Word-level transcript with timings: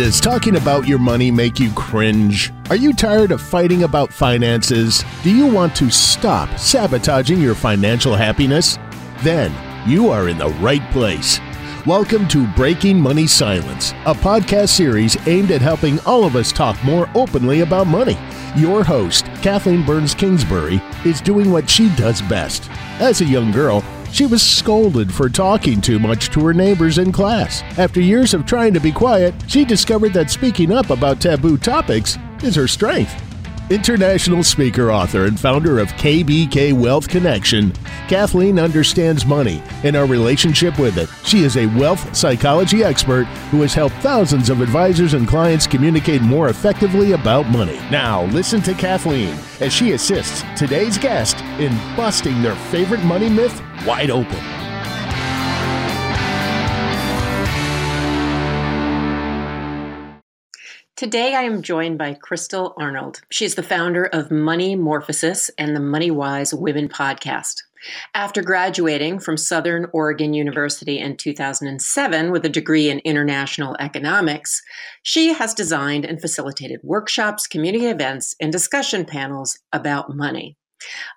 Does 0.00 0.18
talking 0.18 0.56
about 0.56 0.88
your 0.88 0.98
money 0.98 1.30
make 1.30 1.60
you 1.60 1.70
cringe? 1.72 2.50
Are 2.70 2.76
you 2.76 2.94
tired 2.94 3.32
of 3.32 3.42
fighting 3.42 3.82
about 3.82 4.10
finances? 4.10 5.04
Do 5.22 5.30
you 5.30 5.46
want 5.46 5.76
to 5.76 5.90
stop 5.90 6.58
sabotaging 6.58 7.38
your 7.38 7.54
financial 7.54 8.14
happiness? 8.14 8.78
Then 9.18 9.52
you 9.86 10.08
are 10.08 10.30
in 10.30 10.38
the 10.38 10.48
right 10.62 10.80
place. 10.90 11.38
Welcome 11.84 12.26
to 12.28 12.46
Breaking 12.54 12.98
Money 12.98 13.26
Silence, 13.26 13.90
a 14.06 14.14
podcast 14.14 14.70
series 14.70 15.18
aimed 15.28 15.50
at 15.50 15.60
helping 15.60 16.00
all 16.06 16.24
of 16.24 16.34
us 16.34 16.50
talk 16.50 16.82
more 16.82 17.06
openly 17.14 17.60
about 17.60 17.86
money. 17.86 18.16
Your 18.56 18.82
host, 18.82 19.26
Kathleen 19.42 19.84
Burns 19.84 20.14
Kingsbury, 20.14 20.80
is 21.04 21.20
doing 21.20 21.50
what 21.50 21.68
she 21.68 21.94
does 21.96 22.22
best. 22.22 22.70
As 23.00 23.20
a 23.20 23.26
young 23.26 23.52
girl, 23.52 23.84
she 24.12 24.26
was 24.26 24.42
scolded 24.42 25.12
for 25.12 25.28
talking 25.28 25.80
too 25.80 25.98
much 25.98 26.30
to 26.30 26.44
her 26.46 26.54
neighbors 26.54 26.98
in 26.98 27.12
class. 27.12 27.62
After 27.78 28.00
years 28.00 28.34
of 28.34 28.46
trying 28.46 28.74
to 28.74 28.80
be 28.80 28.92
quiet, 28.92 29.34
she 29.46 29.64
discovered 29.64 30.12
that 30.12 30.30
speaking 30.30 30.72
up 30.72 30.90
about 30.90 31.20
taboo 31.20 31.56
topics 31.56 32.18
is 32.42 32.54
her 32.54 32.68
strength. 32.68 33.29
International 33.70 34.42
speaker, 34.42 34.90
author, 34.90 35.26
and 35.26 35.38
founder 35.38 35.78
of 35.78 35.86
KBK 35.92 36.72
Wealth 36.72 37.08
Connection, 37.08 37.72
Kathleen 38.08 38.58
understands 38.58 39.24
money 39.24 39.62
and 39.84 39.94
our 39.94 40.06
relationship 40.06 40.76
with 40.76 40.98
it. 40.98 41.08
She 41.24 41.44
is 41.44 41.56
a 41.56 41.66
wealth 41.78 42.16
psychology 42.16 42.82
expert 42.82 43.26
who 43.52 43.62
has 43.62 43.72
helped 43.72 43.94
thousands 43.98 44.50
of 44.50 44.60
advisors 44.60 45.14
and 45.14 45.28
clients 45.28 45.68
communicate 45.68 46.20
more 46.20 46.48
effectively 46.48 47.12
about 47.12 47.46
money. 47.46 47.78
Now, 47.92 48.24
listen 48.24 48.60
to 48.62 48.74
Kathleen 48.74 49.38
as 49.60 49.72
she 49.72 49.92
assists 49.92 50.42
today's 50.58 50.98
guest 50.98 51.38
in 51.60 51.70
busting 51.96 52.42
their 52.42 52.56
favorite 52.56 53.04
money 53.04 53.28
myth 53.28 53.62
wide 53.86 54.10
open. 54.10 54.59
Today, 61.00 61.34
I 61.34 61.44
am 61.44 61.62
joined 61.62 61.96
by 61.96 62.12
Crystal 62.12 62.74
Arnold. 62.76 63.22
She 63.30 63.46
is 63.46 63.54
the 63.54 63.62
founder 63.62 64.04
of 64.04 64.30
Money 64.30 64.76
Morphosis 64.76 65.48
and 65.56 65.74
the 65.74 65.80
Money 65.80 66.10
Wise 66.10 66.52
Women 66.52 66.90
podcast. 66.90 67.62
After 68.12 68.42
graduating 68.42 69.20
from 69.20 69.38
Southern 69.38 69.86
Oregon 69.94 70.34
University 70.34 70.98
in 70.98 71.16
2007 71.16 72.30
with 72.30 72.44
a 72.44 72.50
degree 72.50 72.90
in 72.90 72.98
international 72.98 73.78
economics, 73.80 74.60
she 75.02 75.32
has 75.32 75.54
designed 75.54 76.04
and 76.04 76.20
facilitated 76.20 76.80
workshops, 76.84 77.46
community 77.46 77.86
events, 77.86 78.36
and 78.38 78.52
discussion 78.52 79.06
panels 79.06 79.58
about 79.72 80.14
money. 80.14 80.58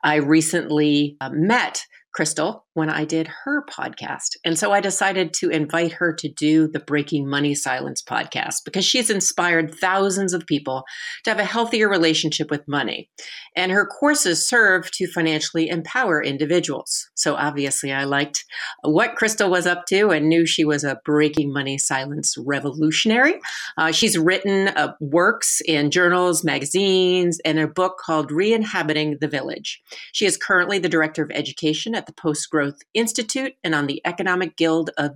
I 0.01 0.15
recently 0.15 1.17
uh, 1.19 1.29
met 1.33 1.85
Crystal 2.13 2.65
when 2.73 2.89
I 2.89 3.05
did 3.05 3.27
her 3.43 3.63
podcast. 3.65 4.37
And 4.43 4.57
so 4.57 4.71
I 4.71 4.79
decided 4.79 5.33
to 5.35 5.49
invite 5.49 5.93
her 5.93 6.13
to 6.13 6.29
do 6.29 6.67
the 6.67 6.79
Breaking 6.79 7.29
Money 7.29 7.53
Silence 7.53 8.01
podcast 8.01 8.65
because 8.65 8.83
she's 8.83 9.09
inspired 9.09 9.75
thousands 9.75 10.33
of 10.33 10.47
people 10.47 10.83
to 11.23 11.29
have 11.29 11.39
a 11.39 11.45
healthier 11.45 11.87
relationship 11.87 12.49
with 12.49 12.67
money. 12.67 13.09
And 13.55 13.71
her 13.71 13.85
courses 13.85 14.47
serve 14.47 14.89
to 14.91 15.07
financially 15.07 15.69
empower 15.69 16.21
individuals. 16.23 17.09
So 17.13 17.35
obviously, 17.35 17.91
I 17.91 18.05
liked 18.05 18.43
what 18.81 19.15
Crystal 19.15 19.49
was 19.49 19.67
up 19.67 19.85
to 19.87 20.09
and 20.09 20.27
knew 20.27 20.45
she 20.45 20.65
was 20.65 20.83
a 20.83 20.99
Breaking 21.05 21.53
Money 21.53 21.77
Silence 21.77 22.35
revolutionary. 22.37 23.35
Uh, 23.77 23.91
she's 23.91 24.17
written 24.17 24.69
uh, 24.69 24.93
works 24.99 25.61
in 25.65 25.91
journals, 25.91 26.43
magazines, 26.43 27.39
and 27.45 27.59
a 27.59 27.67
book 27.67 27.97
called 28.03 28.31
Re-inhabiting 28.31 29.17
the 29.21 29.27
Village. 29.27 29.81
She 30.11 30.25
is 30.25 30.37
currently 30.37 30.79
the 30.79 30.89
director 30.89 31.23
of 31.23 31.31
education 31.31 31.93
at 31.93 32.07
the 32.07 32.13
Post 32.13 32.49
Growth 32.49 32.62
Growth 32.63 32.79
Institute 32.93 33.55
and 33.61 33.75
on 33.75 33.87
the 33.87 34.01
Economic 34.05 34.55
Guild 34.55 34.89
of, 34.97 35.11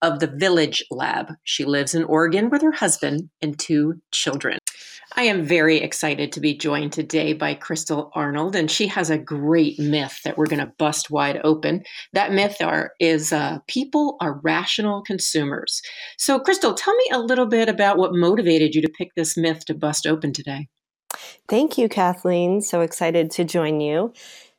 of 0.00 0.20
the 0.20 0.28
Village 0.28 0.84
Lab. 0.92 1.32
She 1.42 1.64
lives 1.64 1.92
in 1.92 2.04
Oregon 2.04 2.50
with 2.50 2.62
her 2.62 2.70
husband 2.70 3.30
and 3.42 3.58
two 3.58 4.00
children. 4.12 4.58
I 5.16 5.24
am 5.24 5.42
very 5.42 5.78
excited 5.78 6.30
to 6.30 6.40
be 6.40 6.56
joined 6.56 6.92
today 6.92 7.32
by 7.32 7.54
Crystal 7.54 8.12
Arnold, 8.14 8.54
and 8.54 8.70
she 8.70 8.86
has 8.86 9.10
a 9.10 9.18
great 9.18 9.76
myth 9.76 10.20
that 10.24 10.38
we're 10.38 10.46
going 10.46 10.64
to 10.64 10.72
bust 10.78 11.10
wide 11.10 11.40
open. 11.42 11.82
That 12.12 12.32
myth 12.32 12.58
are, 12.60 12.92
is 13.00 13.32
uh, 13.32 13.58
people 13.66 14.16
are 14.20 14.40
rational 14.44 15.02
consumers. 15.02 15.82
So, 16.16 16.38
Crystal, 16.38 16.74
tell 16.74 16.94
me 16.94 17.08
a 17.12 17.18
little 17.18 17.46
bit 17.46 17.68
about 17.68 17.98
what 17.98 18.14
motivated 18.14 18.76
you 18.76 18.82
to 18.82 18.88
pick 18.88 19.08
this 19.16 19.36
myth 19.36 19.64
to 19.64 19.74
bust 19.74 20.06
open 20.06 20.32
today. 20.32 20.68
Thank 21.48 21.76
you, 21.76 21.88
Kathleen. 21.88 22.60
So 22.60 22.80
excited 22.80 23.30
to 23.32 23.44
join 23.44 23.80
you. 23.80 24.12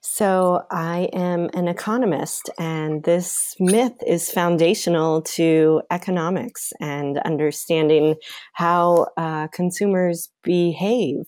So, 0.08 0.62
I 0.70 1.10
am 1.14 1.50
an 1.56 1.68
economist, 1.68 2.52
and 2.60 3.04
this 3.04 3.56
myth 3.60 3.96
is 4.06 4.30
foundational 4.30 5.24
to 5.34 5.82
economics 5.90 6.72
and 6.80 7.18
understanding 7.18 8.16
how 8.54 9.08
uh, 9.18 9.48
consumers 9.48 10.30
behave. 10.44 11.26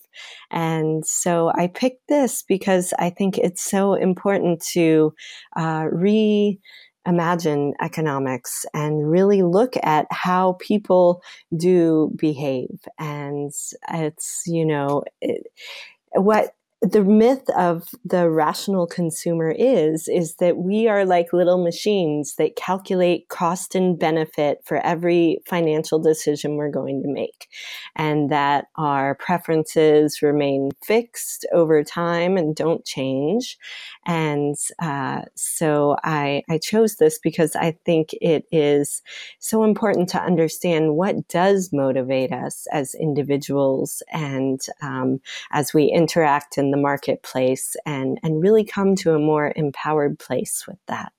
And 0.51 1.03
so, 1.03 1.51
I 1.55 1.67
picked 1.67 2.07
this 2.07 2.43
because 2.43 2.93
I 2.99 3.09
think 3.09 3.39
it's 3.39 3.63
so 3.63 3.95
important 3.95 4.61
to 4.73 5.11
uh, 5.55 5.87
re 5.91 6.59
imagine 7.07 7.73
economics 7.81 8.63
and 8.75 9.09
really 9.09 9.41
look 9.41 9.73
at 9.81 10.05
how 10.11 10.55
people 10.59 11.23
do 11.57 12.11
behave. 12.16 12.77
And 12.99 13.51
it's, 13.91 14.43
you 14.45 14.66
know, 14.66 15.03
it, 15.19 15.47
what 16.13 16.53
the 16.81 17.03
myth 17.03 17.49
of 17.57 17.89
the 18.05 18.29
rational 18.29 18.85
consumer 18.85 19.49
is 19.49 20.07
is 20.07 20.35
that 20.35 20.57
we 20.57 20.88
are 20.88 21.05
like 21.05 21.33
little 21.33 21.63
machines 21.63 22.35
that 22.35 22.55
calculate 22.55 23.29
cost 23.29 23.73
and 23.73 23.97
benefit 23.97 24.59
for 24.63 24.77
every 24.85 25.39
financial 25.47 25.99
decision 25.99 26.55
we're 26.55 26.69
going 26.69 27.01
to 27.01 27.07
make. 27.11 27.47
And 27.95 28.29
that 28.29 28.66
our 28.75 29.16
preferences 29.16 30.21
remain 30.21 30.69
fixed 30.83 31.47
over 31.51 31.83
time 31.83 32.37
and 32.37 32.55
don't 32.55 32.85
change. 32.85 33.57
And 34.05 34.55
uh, 34.79 35.21
so 35.35 35.97
I, 36.03 36.43
I 36.49 36.59
chose 36.59 36.97
this 36.97 37.19
because 37.19 37.55
i 37.55 37.71
think 37.85 38.09
it 38.21 38.45
is 38.51 39.01
so 39.39 39.63
important 39.63 40.09
to 40.09 40.21
understand 40.21 40.95
what 40.95 41.27
does 41.27 41.71
motivate 41.71 42.31
us 42.31 42.67
as 42.71 42.95
individuals 42.95 44.03
and 44.11 44.61
um, 44.81 45.19
as 45.51 45.73
we 45.73 45.85
interact 45.85 46.57
in 46.57 46.66
the 46.72 46.78
marketplace 46.78 47.75
and, 47.85 48.19
and 48.23 48.41
really 48.41 48.63
come 48.63 48.95
to 48.95 49.13
a 49.13 49.19
more 49.19 49.53
empowered 49.55 50.19
place 50.19 50.66
with 50.67 50.79
that. 50.88 51.11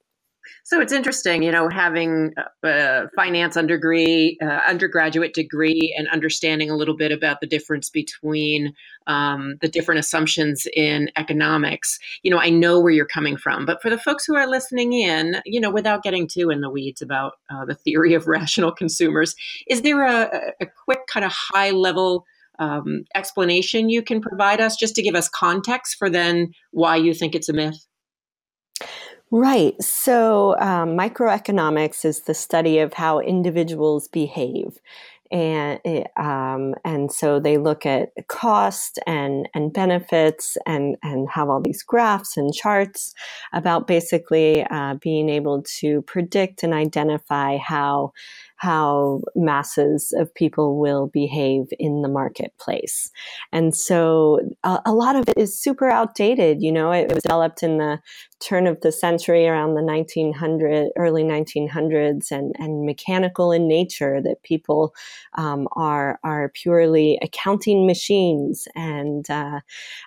So 0.63 0.79
it's 0.81 0.93
interesting, 0.93 1.41
you 1.41 1.51
know, 1.51 1.67
having 1.69 2.33
a 2.63 3.09
finance 3.15 3.57
underdegree, 3.57 4.37
uh, 4.41 4.61
undergraduate 4.67 5.33
degree, 5.33 5.95
and 5.97 6.07
understanding 6.09 6.69
a 6.69 6.75
little 6.75 6.95
bit 6.95 7.11
about 7.11 7.41
the 7.41 7.47
difference 7.47 7.89
between 7.89 8.73
um, 9.07 9.55
the 9.61 9.67
different 9.67 9.99
assumptions 9.99 10.67
in 10.75 11.09
economics. 11.15 11.97
You 12.21 12.31
know, 12.31 12.39
I 12.39 12.49
know 12.49 12.79
where 12.79 12.91
you're 12.91 13.05
coming 13.05 13.37
from, 13.37 13.65
but 13.65 13.81
for 13.81 13.89
the 13.89 13.97
folks 13.97 14.25
who 14.25 14.35
are 14.35 14.47
listening 14.47 14.93
in, 14.93 15.41
you 15.45 15.59
know, 15.59 15.71
without 15.71 16.03
getting 16.03 16.27
too 16.27 16.49
in 16.49 16.61
the 16.61 16.69
weeds 16.69 17.01
about 17.01 17.33
uh, 17.49 17.65
the 17.65 17.75
theory 17.75 18.13
of 18.13 18.27
rational 18.27 18.71
consumers, 18.71 19.35
is 19.67 19.81
there 19.81 20.05
a, 20.05 20.53
a 20.61 20.67
quick 20.85 21.07
kind 21.07 21.25
of 21.25 21.31
high 21.31 21.71
level 21.71 22.25
um, 22.59 23.05
explanation 23.15 23.89
you 23.89 24.01
can 24.01 24.21
provide 24.21 24.61
us 24.61 24.75
just 24.75 24.95
to 24.95 25.01
give 25.01 25.15
us 25.15 25.29
context 25.29 25.95
for 25.97 26.09
then 26.09 26.53
why 26.71 26.95
you 26.95 27.13
think 27.13 27.35
it's 27.35 27.49
a 27.49 27.53
myth? 27.53 27.85
Right. 29.31 29.79
So, 29.81 30.57
um, 30.59 30.97
microeconomics 30.97 32.03
is 32.03 32.21
the 32.21 32.33
study 32.33 32.79
of 32.79 32.93
how 32.93 33.19
individuals 33.19 34.07
behave. 34.07 34.79
And 35.31 35.79
eh, 35.85 36.05
um, 36.17 36.73
and 36.83 37.11
so 37.11 37.39
they 37.39 37.59
look 37.59 37.85
at 37.85 38.09
cost 38.27 38.97
and 39.05 39.47
and 39.53 39.71
benefits 39.71 40.57
and 40.65 40.95
and 41.03 41.29
have 41.29 41.49
all 41.49 41.61
these 41.61 41.83
graphs 41.83 42.35
and 42.35 42.51
charts 42.51 43.13
about 43.53 43.85
basically 43.85 44.63
uh, 44.63 44.95
being 44.95 45.29
able 45.29 45.61
to 45.79 46.01
predict 46.03 46.63
and 46.63 46.73
identify 46.73 47.57
how 47.57 48.11
how 48.59 49.21
masses 49.35 50.13
of 50.17 50.33
people 50.35 50.77
will 50.77 51.07
behave 51.07 51.67
in 51.79 52.01
the 52.01 52.09
marketplace. 52.09 53.09
And 53.53 53.73
so 53.73 54.41
a, 54.65 54.91
lot 54.91 55.15
of 55.15 55.29
it 55.29 55.37
is 55.37 55.57
super 55.57 55.89
outdated. 55.89 56.61
You 56.61 56.73
know, 56.73 56.91
it, 56.91 57.09
it 57.09 57.13
was 57.13 57.23
developed 57.23 57.63
in 57.63 57.77
the 57.77 58.01
turn 58.39 58.67
of 58.67 58.79
the 58.81 58.91
century 58.91 59.47
around 59.47 59.75
the 59.75 59.83
1900 59.83 60.91
early 60.97 61.23
1900s 61.23 62.31
and, 62.31 62.55
and 62.57 62.85
mechanical 62.85 63.51
in 63.51 63.67
nature 63.67 64.21
that 64.21 64.41
people 64.43 64.93
um, 65.33 65.67
are 65.73 66.19
are 66.23 66.49
purely 66.55 67.19
accounting 67.21 67.85
machines 67.85 68.67
and 68.75 69.29
uh, 69.29 69.59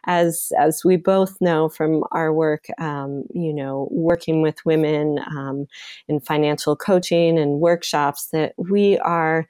as 0.06 0.50
as 0.58 0.82
we 0.84 0.96
both 0.96 1.36
know 1.40 1.68
from 1.68 2.02
our 2.12 2.32
work 2.32 2.66
um, 2.78 3.24
you 3.34 3.52
know 3.52 3.88
working 3.90 4.40
with 4.40 4.64
women 4.64 5.18
um, 5.30 5.66
in 6.08 6.18
financial 6.20 6.74
coaching 6.74 7.38
and 7.38 7.60
workshops 7.60 8.28
that 8.32 8.41
we 8.56 8.98
are 8.98 9.46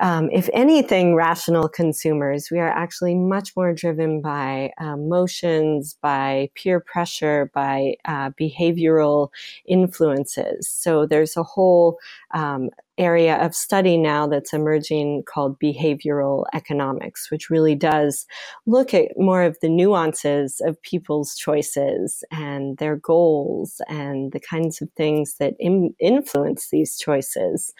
um, 0.00 0.30
if 0.32 0.48
anything, 0.52 1.14
rational 1.14 1.68
consumers. 1.68 2.48
We 2.50 2.58
are 2.58 2.68
actually 2.68 3.14
much 3.14 3.54
more 3.56 3.74
driven 3.74 4.22
by 4.22 4.72
emotions, 4.80 5.96
by 6.02 6.50
peer 6.54 6.80
pressure, 6.80 7.50
by 7.54 7.96
uh, 8.06 8.30
behavioral 8.40 9.28
influences. 9.66 10.68
So 10.68 11.06
there's 11.06 11.36
a 11.36 11.42
whole 11.42 11.98
um, 12.32 12.70
area 12.98 13.36
of 13.36 13.54
study 13.54 13.96
now 13.96 14.26
that's 14.26 14.52
emerging 14.52 15.22
called 15.26 15.58
behavioral 15.58 16.44
economics, 16.52 17.30
which 17.30 17.48
really 17.48 17.74
does 17.74 18.26
look 18.66 18.92
at 18.92 19.08
more 19.16 19.42
of 19.42 19.56
the 19.62 19.68
nuances 19.68 20.60
of 20.64 20.80
people's 20.82 21.34
choices 21.34 22.22
and 22.30 22.76
their 22.78 22.96
goals 22.96 23.80
and 23.88 24.32
the 24.32 24.40
kinds 24.40 24.82
of 24.82 24.90
things 24.96 25.36
that 25.38 25.54
Im- 25.58 25.94
influence 25.98 26.68
these 26.70 26.98
choices. 26.98 27.72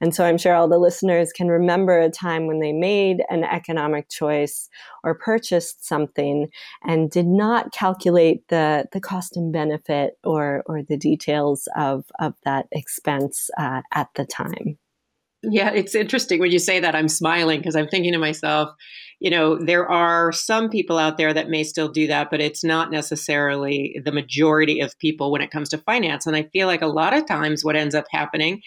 And 0.00 0.14
so 0.14 0.24
I'm 0.24 0.38
sure 0.38 0.54
all 0.54 0.68
the 0.68 0.78
listeners 0.78 1.32
can 1.32 1.48
remember 1.48 2.00
a 2.00 2.10
time 2.10 2.46
when 2.46 2.60
they 2.60 2.72
made 2.72 3.22
an 3.30 3.44
economic 3.44 4.08
choice 4.08 4.68
or 5.04 5.14
purchased 5.14 5.86
something 5.86 6.48
and 6.82 7.10
did 7.10 7.26
not 7.26 7.72
calculate 7.72 8.48
the, 8.48 8.86
the 8.92 9.00
cost 9.00 9.36
and 9.36 9.52
benefit 9.52 10.18
or, 10.24 10.64
or 10.66 10.82
the 10.82 10.96
details 10.96 11.68
of, 11.76 12.04
of 12.18 12.34
that 12.44 12.66
expense 12.72 13.48
uh, 13.56 13.82
at 13.94 14.08
the 14.16 14.24
time. 14.24 14.65
Yeah, 15.48 15.70
it's 15.70 15.94
interesting 15.94 16.40
when 16.40 16.50
you 16.50 16.58
say 16.58 16.80
that. 16.80 16.94
I'm 16.96 17.08
smiling 17.08 17.60
because 17.60 17.76
I'm 17.76 17.88
thinking 17.88 18.12
to 18.12 18.18
myself, 18.18 18.70
you 19.18 19.30
know, 19.30 19.56
there 19.56 19.88
are 19.88 20.30
some 20.30 20.68
people 20.68 20.98
out 20.98 21.16
there 21.16 21.32
that 21.32 21.48
may 21.48 21.64
still 21.64 21.88
do 21.88 22.06
that, 22.06 22.30
but 22.30 22.40
it's 22.40 22.62
not 22.62 22.90
necessarily 22.90 23.98
the 24.04 24.12
majority 24.12 24.80
of 24.80 24.98
people 24.98 25.32
when 25.32 25.40
it 25.40 25.50
comes 25.50 25.70
to 25.70 25.78
finance. 25.78 26.26
And 26.26 26.36
I 26.36 26.42
feel 26.52 26.66
like 26.66 26.82
a 26.82 26.86
lot 26.86 27.16
of 27.16 27.26
times 27.26 27.64
what 27.64 27.76
ends 27.76 27.94
up 27.94 28.04
happening 28.10 28.60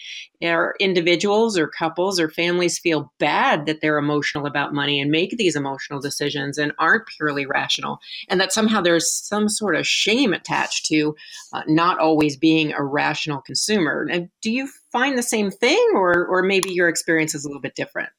are 0.43 0.75
individuals 0.79 1.55
or 1.55 1.67
couples 1.67 2.19
or 2.19 2.29
families 2.29 2.79
feel 2.79 3.13
bad 3.19 3.67
that 3.67 3.81
they're 3.81 3.99
emotional 3.99 4.47
about 4.47 4.73
money 4.73 4.99
and 4.99 5.11
make 5.11 5.37
these 5.37 5.55
emotional 5.55 5.99
decisions 5.99 6.57
and 6.57 6.71
aren't 6.79 7.05
purely 7.05 7.45
rational. 7.45 7.99
And 8.27 8.41
that 8.41 8.51
somehow 8.51 8.81
there's 8.81 9.11
some 9.11 9.49
sort 9.49 9.75
of 9.75 9.85
shame 9.85 10.33
attached 10.33 10.87
to 10.87 11.15
uh, 11.53 11.61
not 11.67 11.99
always 11.99 12.35
being 12.35 12.73
a 12.73 12.83
rational 12.83 13.41
consumer. 13.41 14.07
And 14.09 14.29
do 14.41 14.49
you 14.51 14.67
find 14.91 15.15
the 15.15 15.23
same 15.23 15.51
thing 15.51 15.91
or, 15.93 16.25
or 16.25 16.41
maybe 16.41 16.71
your 16.71 16.89
experience 16.89 17.35
is 17.35 17.45
a 17.45 17.47
little 17.47 17.61
bit 17.61 17.75
different? 17.75 18.09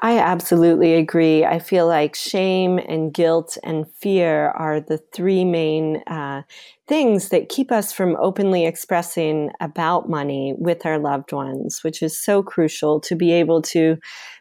I 0.00 0.18
absolutely 0.18 0.94
agree. 0.94 1.44
I 1.44 1.58
feel 1.58 1.88
like 1.88 2.14
shame 2.14 2.78
and 2.78 3.12
guilt 3.12 3.58
and 3.64 3.90
fear 3.96 4.50
are 4.50 4.80
the 4.80 4.98
three 5.12 5.44
main 5.44 5.96
uh, 6.06 6.42
things 6.86 7.30
that 7.30 7.48
keep 7.48 7.72
us 7.72 7.92
from 7.92 8.16
openly 8.20 8.64
expressing 8.64 9.50
about 9.60 10.08
money 10.08 10.54
with 10.56 10.86
our 10.86 10.98
loved 11.00 11.32
ones, 11.32 11.82
which 11.82 12.00
is 12.00 12.16
so 12.16 12.44
crucial 12.44 13.00
to 13.00 13.16
be 13.16 13.32
able 13.32 13.60
to 13.62 13.96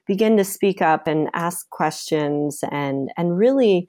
begin 0.06 0.38
to 0.38 0.44
speak 0.44 0.80
up 0.82 1.08
and 1.08 1.28
ask 1.34 1.68
questions 1.72 2.64
and 2.72 3.10
and 3.18 3.38
really 3.38 3.88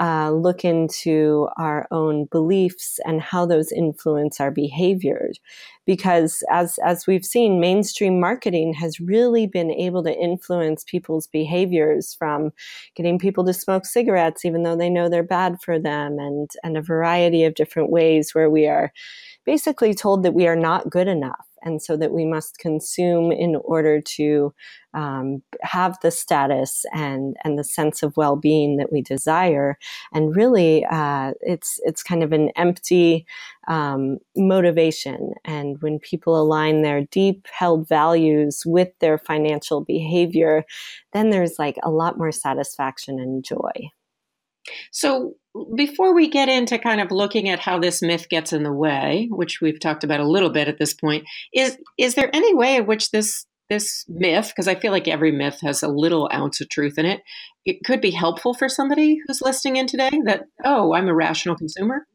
uh, 0.00 0.30
look 0.32 0.64
into 0.64 1.48
our 1.56 1.86
own 1.90 2.24
beliefs 2.26 2.98
and 3.04 3.20
how 3.20 3.46
those 3.46 3.70
influence 3.70 4.40
our 4.40 4.50
behaviors. 4.50 5.38
Because 5.86 6.42
as 6.50 6.78
as 6.84 7.06
we've 7.06 7.24
seen 7.24 7.60
mainstream 7.60 8.18
marketing 8.18 8.72
has 8.74 8.98
really 8.98 9.46
been 9.46 9.70
able 9.70 10.02
to 10.02 10.12
influence 10.12 10.82
people's 10.84 11.26
behaviors 11.26 12.14
from 12.14 12.52
getting 12.96 13.18
people 13.18 13.44
to 13.44 13.52
smoke 13.52 13.84
cigarettes 13.84 14.44
even 14.44 14.62
though 14.62 14.76
they 14.76 14.88
know 14.88 15.08
they're 15.08 15.22
bad 15.22 15.60
for 15.60 15.78
them 15.78 16.18
and 16.18 16.50
and 16.62 16.76
a 16.76 16.82
variety 16.82 17.44
of 17.44 17.54
different 17.54 17.90
ways 17.90 18.34
where 18.34 18.48
we 18.48 18.66
are 18.66 18.92
basically 19.44 19.94
told 19.94 20.22
that 20.22 20.34
we 20.34 20.46
are 20.46 20.56
not 20.56 20.90
good 20.90 21.08
enough 21.08 21.46
and 21.64 21.82
so 21.82 21.96
that 21.96 22.12
we 22.12 22.24
must 22.24 22.58
consume 22.58 23.32
in 23.32 23.56
order 23.64 24.00
to 24.00 24.54
um, 24.92 25.42
have 25.62 25.98
the 26.02 26.10
status 26.10 26.84
and 26.92 27.36
and 27.42 27.58
the 27.58 27.64
sense 27.64 28.02
of 28.02 28.16
well 28.16 28.36
being 28.36 28.76
that 28.76 28.92
we 28.92 29.02
desire. 29.02 29.78
And 30.12 30.36
really, 30.36 30.84
uh, 30.84 31.32
it's 31.40 31.80
it's 31.84 32.02
kind 32.02 32.22
of 32.22 32.32
an 32.32 32.50
empty 32.54 33.26
um, 33.66 34.18
motivation. 34.36 35.32
And 35.44 35.80
when 35.80 35.98
people 35.98 36.40
align 36.40 36.82
their 36.82 37.06
deep 37.06 37.48
held 37.50 37.88
values 37.88 38.62
with 38.66 38.90
their 39.00 39.18
financial 39.18 39.80
behavior, 39.80 40.64
then 41.12 41.30
there's 41.30 41.58
like 41.58 41.78
a 41.82 41.90
lot 41.90 42.18
more 42.18 42.32
satisfaction 42.32 43.18
and 43.18 43.42
joy. 43.42 43.90
So, 44.92 45.34
before 45.76 46.14
we 46.14 46.28
get 46.28 46.48
into 46.48 46.78
kind 46.78 47.00
of 47.00 47.10
looking 47.10 47.48
at 47.48 47.60
how 47.60 47.78
this 47.78 48.02
myth 48.02 48.28
gets 48.28 48.52
in 48.52 48.62
the 48.62 48.72
way, 48.72 49.28
which 49.30 49.60
we've 49.60 49.80
talked 49.80 50.04
about 50.04 50.20
a 50.20 50.28
little 50.28 50.50
bit 50.50 50.68
at 50.68 50.78
this 50.78 50.94
point, 50.94 51.24
is 51.52 51.78
is 51.98 52.14
there 52.14 52.30
any 52.32 52.54
way 52.54 52.76
in 52.76 52.86
which 52.86 53.10
this 53.10 53.46
this 53.70 54.04
myth, 54.08 54.48
because 54.48 54.68
I 54.68 54.74
feel 54.74 54.92
like 54.92 55.08
every 55.08 55.32
myth 55.32 55.58
has 55.62 55.82
a 55.82 55.88
little 55.88 56.28
ounce 56.32 56.60
of 56.60 56.68
truth 56.68 56.98
in 56.98 57.06
it, 57.06 57.20
it 57.64 57.78
could 57.84 58.00
be 58.00 58.10
helpful 58.10 58.54
for 58.54 58.68
somebody 58.68 59.18
who's 59.26 59.40
listening 59.40 59.76
in 59.76 59.86
today 59.86 60.10
that, 60.26 60.42
oh, 60.64 60.92
I'm 60.92 61.08
a 61.08 61.14
rational 61.14 61.56
consumer? 61.56 62.06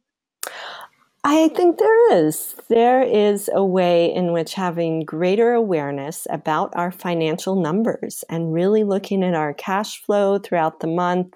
I 1.25 1.49
think 1.49 1.77
there 1.77 2.13
is. 2.13 2.55
There 2.69 3.03
is 3.03 3.49
a 3.53 3.63
way 3.63 4.13
in 4.13 4.31
which 4.31 4.53
having 4.53 5.01
greater 5.01 5.51
awareness 5.51 6.25
about 6.29 6.73
our 6.77 6.91
financial 6.91 7.61
numbers 7.61 8.23
and 8.29 8.53
really 8.53 8.85
looking 8.85 9.21
at 9.23 9.33
our 9.33 9.53
cash 9.53 10.01
flow 10.01 10.39
throughout 10.39 10.79
the 10.79 10.87
month, 10.87 11.33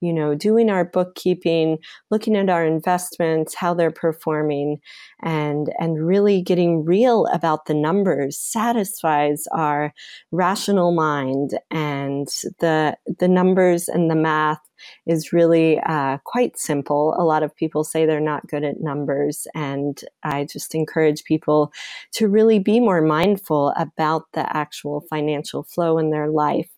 you 0.00 0.12
know, 0.12 0.36
doing 0.36 0.70
our 0.70 0.84
bookkeeping, 0.84 1.78
looking 2.12 2.36
at 2.36 2.48
our 2.48 2.64
investments, 2.64 3.56
how 3.56 3.74
they're 3.74 3.90
performing, 3.90 4.78
and, 5.20 5.68
and 5.80 6.06
really 6.06 6.40
getting 6.40 6.84
real 6.84 7.26
about 7.32 7.66
the 7.66 7.74
numbers 7.74 8.38
satisfies 8.38 9.42
our 9.50 9.92
rational 10.30 10.92
mind 10.94 11.58
and 11.72 12.28
the, 12.60 12.96
the 13.18 13.28
numbers 13.28 13.88
and 13.88 14.08
the 14.08 14.14
math 14.14 14.60
is 15.06 15.32
really 15.32 15.80
uh, 15.80 16.18
quite 16.24 16.58
simple. 16.58 17.14
A 17.18 17.24
lot 17.24 17.42
of 17.42 17.54
people 17.54 17.84
say 17.84 18.06
they're 18.06 18.20
not 18.20 18.46
good 18.46 18.64
at 18.64 18.80
numbers, 18.80 19.46
and 19.54 20.00
I 20.22 20.44
just 20.44 20.74
encourage 20.74 21.24
people 21.24 21.72
to 22.12 22.28
really 22.28 22.58
be 22.58 22.80
more 22.80 23.00
mindful 23.00 23.72
about 23.76 24.24
the 24.32 24.56
actual 24.56 25.02
financial 25.10 25.62
flow 25.62 25.98
in 25.98 26.10
their 26.10 26.28
life. 26.28 26.68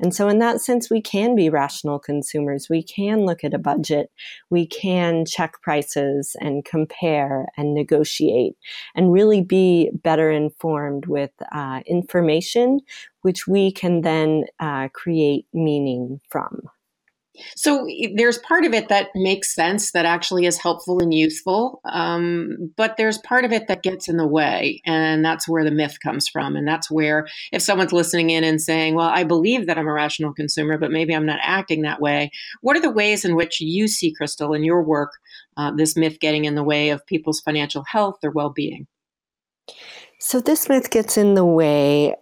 And 0.00 0.14
so, 0.14 0.28
in 0.28 0.38
that 0.38 0.60
sense, 0.60 0.90
we 0.90 1.00
can 1.00 1.34
be 1.34 1.50
rational 1.50 1.98
consumers. 1.98 2.68
We 2.68 2.82
can 2.82 3.24
look 3.24 3.44
at 3.44 3.54
a 3.54 3.58
budget. 3.58 4.10
We 4.50 4.66
can 4.66 5.24
check 5.24 5.60
prices 5.62 6.36
and 6.40 6.64
compare 6.64 7.46
and 7.56 7.74
negotiate 7.74 8.54
and 8.94 9.12
really 9.12 9.42
be 9.42 9.90
better 10.02 10.30
informed 10.30 11.06
with 11.06 11.32
uh, 11.52 11.80
information, 11.86 12.80
which 13.22 13.46
we 13.46 13.72
can 13.72 14.02
then 14.02 14.44
uh, 14.60 14.88
create 14.92 15.46
meaning 15.52 16.20
from. 16.28 16.62
So 17.56 17.86
there's 18.14 18.38
part 18.38 18.64
of 18.64 18.72
it 18.72 18.88
that 18.88 19.08
makes 19.14 19.54
sense, 19.54 19.92
that 19.92 20.06
actually 20.06 20.46
is 20.46 20.58
helpful 20.58 21.00
and 21.00 21.12
useful. 21.12 21.80
Um, 21.84 22.72
but 22.76 22.96
there's 22.96 23.18
part 23.18 23.44
of 23.44 23.52
it 23.52 23.68
that 23.68 23.82
gets 23.82 24.08
in 24.08 24.16
the 24.16 24.26
way. 24.26 24.80
And 24.84 25.24
that's 25.24 25.48
where 25.48 25.64
the 25.64 25.70
myth 25.70 25.98
comes 26.02 26.28
from. 26.28 26.56
And 26.56 26.66
that's 26.66 26.90
where, 26.90 27.26
if 27.52 27.62
someone's 27.62 27.92
listening 27.92 28.30
in 28.30 28.44
and 28.44 28.60
saying, 28.60 28.94
well, 28.94 29.08
I 29.08 29.24
believe 29.24 29.66
that 29.66 29.78
I'm 29.78 29.88
a 29.88 29.92
rational 29.92 30.32
consumer, 30.32 30.78
but 30.78 30.90
maybe 30.90 31.14
I'm 31.14 31.26
not 31.26 31.40
acting 31.42 31.82
that 31.82 32.00
way, 32.00 32.30
what 32.60 32.76
are 32.76 32.82
the 32.82 32.90
ways 32.90 33.24
in 33.24 33.36
which 33.36 33.60
you 33.60 33.88
see, 33.88 34.12
Crystal, 34.12 34.54
in 34.54 34.64
your 34.64 34.82
work, 34.82 35.12
uh, 35.56 35.70
this 35.70 35.96
myth 35.96 36.20
getting 36.20 36.44
in 36.44 36.54
the 36.54 36.64
way 36.64 36.90
of 36.90 37.06
people's 37.06 37.40
financial 37.40 37.84
health 37.84 38.18
or 38.22 38.30
well 38.30 38.50
being? 38.50 38.86
So 40.18 40.40
this 40.40 40.68
myth 40.68 40.90
gets 40.90 41.16
in 41.16 41.34
the 41.34 41.44
way 41.44 42.14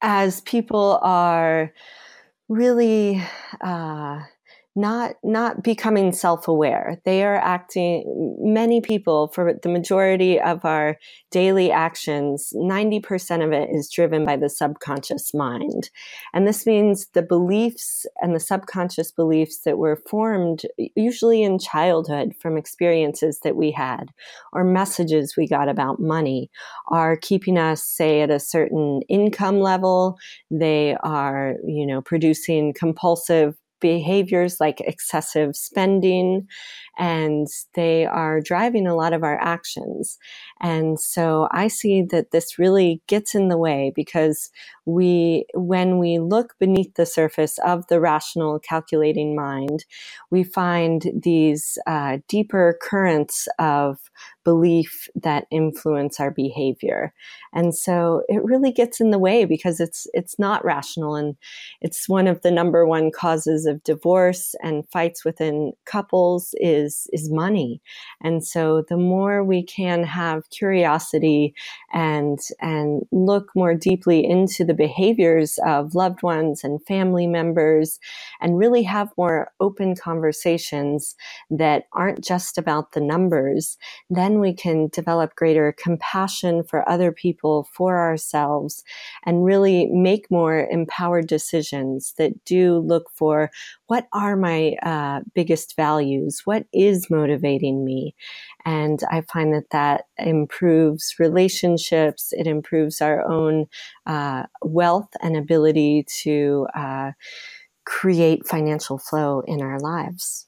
as 0.00 0.40
people 0.42 0.98
are 1.02 1.72
really 2.48 3.22
uh, 3.60 4.20
not 4.78 5.16
not 5.24 5.64
becoming 5.64 6.12
self-aware. 6.12 7.00
They 7.04 7.24
are 7.24 7.34
acting 7.34 8.36
many 8.40 8.80
people 8.80 9.26
for 9.28 9.52
the 9.60 9.68
majority 9.68 10.40
of 10.40 10.64
our 10.64 10.96
daily 11.32 11.72
actions 11.72 12.52
90% 12.54 13.44
of 13.44 13.52
it 13.52 13.70
is 13.72 13.90
driven 13.90 14.24
by 14.24 14.36
the 14.36 14.48
subconscious 14.48 15.34
mind. 15.34 15.90
And 16.32 16.46
this 16.46 16.64
means 16.64 17.08
the 17.12 17.22
beliefs 17.22 18.06
and 18.22 18.36
the 18.36 18.40
subconscious 18.40 19.10
beliefs 19.10 19.62
that 19.64 19.78
were 19.78 20.00
formed 20.08 20.62
usually 20.94 21.42
in 21.42 21.58
childhood 21.58 22.34
from 22.40 22.56
experiences 22.56 23.40
that 23.42 23.56
we 23.56 23.72
had 23.72 24.12
or 24.52 24.62
messages 24.62 25.34
we 25.36 25.48
got 25.48 25.68
about 25.68 25.98
money 25.98 26.50
are 26.92 27.16
keeping 27.16 27.58
us 27.58 27.84
say 27.84 28.20
at 28.20 28.30
a 28.30 28.38
certain 28.38 29.02
income 29.08 29.58
level. 29.58 30.18
They 30.52 30.96
are 31.02 31.56
you 31.66 31.84
know 31.84 32.00
producing 32.00 32.74
compulsive 32.74 33.56
behaviors 33.80 34.58
like 34.60 34.80
excessive 34.80 35.56
spending 35.56 36.46
and 36.98 37.46
they 37.74 38.06
are 38.06 38.40
driving 38.40 38.86
a 38.86 38.94
lot 38.94 39.12
of 39.12 39.22
our 39.22 39.40
actions. 39.40 40.18
And 40.60 40.98
so 40.98 41.48
I 41.52 41.68
see 41.68 42.02
that 42.10 42.30
this 42.32 42.58
really 42.58 43.02
gets 43.06 43.34
in 43.34 43.48
the 43.48 43.58
way 43.58 43.92
because 43.94 44.50
we, 44.84 45.46
when 45.54 45.98
we 45.98 46.18
look 46.18 46.54
beneath 46.58 46.94
the 46.94 47.06
surface 47.06 47.58
of 47.58 47.86
the 47.88 48.00
rational 48.00 48.58
calculating 48.58 49.36
mind, 49.36 49.84
we 50.30 50.42
find 50.42 51.04
these 51.22 51.78
uh, 51.86 52.18
deeper 52.28 52.78
currents 52.82 53.48
of 53.58 53.98
belief 54.48 55.10
that 55.14 55.46
influence 55.50 56.18
our 56.18 56.30
behavior. 56.30 57.12
And 57.52 57.74
so 57.74 58.22
it 58.28 58.42
really 58.42 58.72
gets 58.72 58.98
in 58.98 59.10
the 59.10 59.18
way 59.18 59.44
because 59.44 59.78
it's 59.78 60.06
it's 60.14 60.38
not 60.38 60.64
rational 60.64 61.16
and 61.16 61.36
it's 61.82 62.08
one 62.08 62.26
of 62.26 62.40
the 62.40 62.50
number 62.50 62.86
one 62.86 63.10
causes 63.10 63.66
of 63.66 63.84
divorce 63.84 64.54
and 64.62 64.88
fights 64.90 65.22
within 65.22 65.72
couples 65.84 66.54
is 66.54 67.08
is 67.12 67.30
money. 67.30 67.82
And 68.22 68.42
so 68.42 68.84
the 68.88 68.96
more 68.96 69.44
we 69.44 69.62
can 69.62 70.02
have 70.02 70.48
curiosity 70.48 71.52
and 71.92 72.38
and 72.58 73.02
look 73.12 73.50
more 73.54 73.74
deeply 73.74 74.24
into 74.24 74.64
the 74.64 74.72
behaviors 74.72 75.58
of 75.66 75.94
loved 75.94 76.22
ones 76.22 76.64
and 76.64 76.82
family 76.86 77.26
members 77.26 78.00
and 78.40 78.56
really 78.56 78.82
have 78.82 79.12
more 79.18 79.52
open 79.60 79.94
conversations 79.94 81.14
that 81.50 81.84
aren't 81.92 82.24
just 82.24 82.56
about 82.56 82.92
the 82.92 83.00
numbers, 83.00 83.76
then 84.08 84.37
we 84.40 84.54
can 84.54 84.88
develop 84.88 85.34
greater 85.34 85.74
compassion 85.76 86.62
for 86.62 86.88
other 86.88 87.12
people, 87.12 87.68
for 87.72 87.98
ourselves, 87.98 88.84
and 89.24 89.44
really 89.44 89.86
make 89.86 90.30
more 90.30 90.66
empowered 90.70 91.26
decisions 91.26 92.14
that 92.18 92.44
do 92.44 92.78
look 92.78 93.10
for 93.14 93.50
what 93.86 94.06
are 94.12 94.36
my 94.36 94.74
uh, 94.82 95.20
biggest 95.34 95.76
values? 95.76 96.42
What 96.44 96.66
is 96.72 97.10
motivating 97.10 97.84
me? 97.84 98.14
And 98.64 99.02
I 99.10 99.22
find 99.22 99.54
that 99.54 99.70
that 99.70 100.04
improves 100.18 101.14
relationships. 101.18 102.32
It 102.32 102.46
improves 102.46 103.00
our 103.00 103.26
own 103.26 103.66
uh, 104.06 104.44
wealth 104.62 105.08
and 105.22 105.36
ability 105.36 106.04
to 106.22 106.66
uh, 106.74 107.12
create 107.86 108.46
financial 108.46 108.98
flow 108.98 109.40
in 109.46 109.62
our 109.62 109.80
lives. 109.80 110.47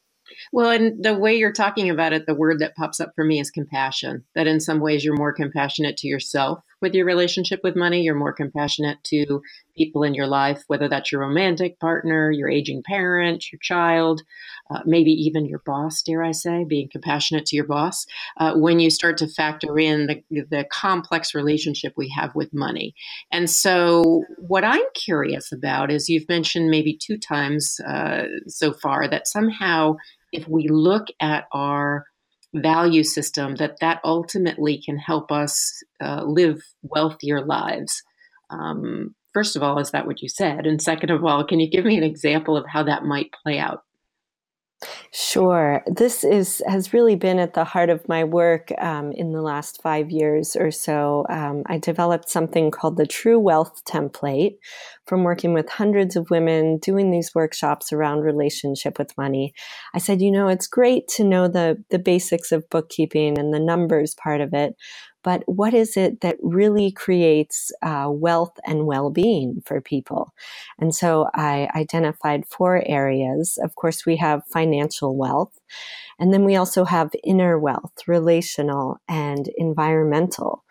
Well, 0.52 0.70
and 0.70 1.02
the 1.02 1.16
way 1.16 1.36
you're 1.36 1.52
talking 1.52 1.90
about 1.90 2.12
it, 2.12 2.26
the 2.26 2.34
word 2.34 2.58
that 2.58 2.74
pops 2.74 2.98
up 2.98 3.12
for 3.14 3.24
me 3.24 3.38
is 3.38 3.52
compassion. 3.52 4.24
That 4.34 4.48
in 4.48 4.58
some 4.58 4.80
ways 4.80 5.04
you're 5.04 5.16
more 5.16 5.32
compassionate 5.32 5.96
to 5.98 6.08
yourself 6.08 6.60
with 6.80 6.92
your 6.92 7.06
relationship 7.06 7.60
with 7.62 7.76
money. 7.76 8.02
You're 8.02 8.16
more 8.16 8.32
compassionate 8.32 8.98
to 9.04 9.42
people 9.76 10.02
in 10.02 10.12
your 10.12 10.26
life, 10.26 10.64
whether 10.66 10.88
that's 10.88 11.12
your 11.12 11.20
romantic 11.20 11.78
partner, 11.78 12.32
your 12.32 12.50
aging 12.50 12.82
parent, 12.82 13.52
your 13.52 13.60
child, 13.60 14.22
uh, 14.72 14.80
maybe 14.84 15.12
even 15.12 15.46
your 15.46 15.60
boss, 15.64 16.02
dare 16.02 16.22
I 16.22 16.32
say, 16.32 16.64
being 16.64 16.88
compassionate 16.90 17.46
to 17.46 17.56
your 17.56 17.66
boss. 17.66 18.06
Uh, 18.36 18.54
when 18.54 18.80
you 18.80 18.90
start 18.90 19.18
to 19.18 19.28
factor 19.28 19.78
in 19.78 20.08
the, 20.08 20.42
the 20.50 20.64
complex 20.72 21.32
relationship 21.32 21.92
we 21.96 22.12
have 22.16 22.34
with 22.34 22.52
money. 22.52 22.94
And 23.30 23.48
so, 23.48 24.24
what 24.38 24.64
I'm 24.64 24.82
curious 24.94 25.52
about 25.52 25.92
is 25.92 26.08
you've 26.08 26.28
mentioned 26.28 26.70
maybe 26.70 26.96
two 26.96 27.18
times 27.18 27.78
uh, 27.86 28.24
so 28.48 28.72
far 28.72 29.06
that 29.06 29.28
somehow 29.28 29.96
if 30.32 30.48
we 30.48 30.68
look 30.68 31.06
at 31.20 31.44
our 31.52 32.04
value 32.54 33.04
system, 33.04 33.56
that 33.56 33.76
that 33.80 34.00
ultimately 34.04 34.80
can 34.84 34.98
help 34.98 35.30
us 35.30 35.82
uh, 36.02 36.24
live 36.24 36.60
wealthier 36.82 37.44
lives. 37.44 38.02
Um, 38.50 39.14
first 39.32 39.56
of 39.56 39.62
all, 39.62 39.78
is 39.78 39.92
that 39.92 40.06
what 40.06 40.22
you 40.22 40.28
said? 40.28 40.66
And 40.66 40.82
second 40.82 41.10
of 41.10 41.24
all, 41.24 41.44
can 41.44 41.60
you 41.60 41.70
give 41.70 41.84
me 41.84 41.96
an 41.96 42.02
example 42.02 42.56
of 42.56 42.64
how 42.66 42.82
that 42.82 43.04
might 43.04 43.30
play 43.44 43.58
out? 43.58 43.82
Sure. 45.12 45.82
This 45.86 46.24
is 46.24 46.62
has 46.66 46.92
really 46.94 47.14
been 47.14 47.38
at 47.38 47.52
the 47.52 47.64
heart 47.64 47.90
of 47.90 48.08
my 48.08 48.24
work 48.24 48.72
um, 48.78 49.12
in 49.12 49.32
the 49.32 49.42
last 49.42 49.82
five 49.82 50.10
years 50.10 50.56
or 50.56 50.70
so. 50.70 51.26
Um, 51.28 51.64
I 51.66 51.78
developed 51.78 52.30
something 52.30 52.70
called 52.70 52.96
the 52.96 53.06
True 53.06 53.38
Wealth 53.38 53.82
Template 53.84 54.56
from 55.06 55.22
working 55.22 55.52
with 55.52 55.68
hundreds 55.68 56.16
of 56.16 56.30
women 56.30 56.78
doing 56.78 57.10
these 57.10 57.34
workshops 57.34 57.92
around 57.92 58.20
relationship 58.20 58.98
with 58.98 59.16
money. 59.18 59.52
I 59.94 59.98
said, 59.98 60.22
you 60.22 60.30
know, 60.30 60.48
it's 60.48 60.66
great 60.66 61.08
to 61.16 61.24
know 61.24 61.46
the 61.46 61.82
the 61.90 61.98
basics 61.98 62.50
of 62.50 62.68
bookkeeping 62.70 63.38
and 63.38 63.52
the 63.52 63.60
numbers 63.60 64.14
part 64.14 64.40
of 64.40 64.54
it, 64.54 64.76
but 65.24 65.42
what 65.46 65.74
is 65.74 65.96
it 65.96 66.20
that 66.22 66.36
really 66.42 66.92
creates 66.92 67.72
uh, 67.82 68.08
wealth 68.10 68.58
and 68.66 68.86
well-being 68.86 69.62
for 69.66 69.80
people? 69.80 70.32
And 70.80 70.94
so 70.94 71.28
i 71.34 71.68
identified 71.76 72.46
four 72.48 72.82
areas. 72.86 73.58
Of 73.62 73.74
course 73.76 74.06
we 74.06 74.16
have 74.18 74.42
financial 74.48 75.16
wealth 75.16 75.52
and 76.20 76.34
then 76.34 76.46
we 76.46 76.56
also 76.56 76.86
have 76.86 77.12
inner 77.24 77.60
wealth 77.60 77.92
relational 78.08 78.98
and 79.08 79.48
environmental 79.58 80.64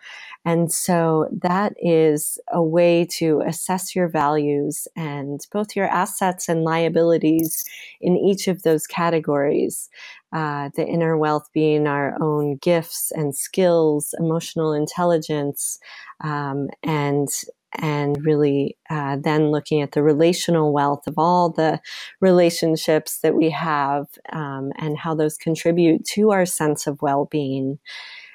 and 0.44 0.72
so 0.72 1.28
that 1.42 1.74
is 1.78 2.38
a 2.50 2.62
way 2.62 3.06
to 3.18 3.42
assess 3.46 3.94
your 3.94 4.08
values 4.08 4.88
and 4.96 5.40
both 5.52 5.76
your 5.76 5.86
assets 5.86 6.48
and 6.48 6.64
liabilities 6.64 7.64
in 8.00 8.16
each 8.16 8.48
of 8.48 8.62
those 8.62 8.86
categories. 8.86 9.90
Uh, 10.32 10.70
the 10.76 10.86
inner 10.86 11.18
wealth 11.18 11.48
being 11.52 11.86
our 11.86 12.16
own 12.22 12.56
gifts 12.56 13.12
and 13.14 13.36
skills, 13.36 14.14
emotional 14.18 14.72
intelligence, 14.72 15.78
um, 16.22 16.68
and 16.82 17.28
and 17.74 18.24
really 18.24 18.76
uh, 18.90 19.16
then 19.22 19.50
looking 19.50 19.80
at 19.80 19.92
the 19.92 20.02
relational 20.02 20.72
wealth 20.72 21.06
of 21.06 21.14
all 21.16 21.50
the 21.50 21.80
relationships 22.20 23.20
that 23.20 23.34
we 23.34 23.48
have 23.50 24.06
um, 24.32 24.72
and 24.76 24.98
how 24.98 25.14
those 25.14 25.36
contribute 25.36 26.04
to 26.04 26.30
our 26.32 26.44
sense 26.44 26.86
of 26.88 27.00
well-being 27.00 27.78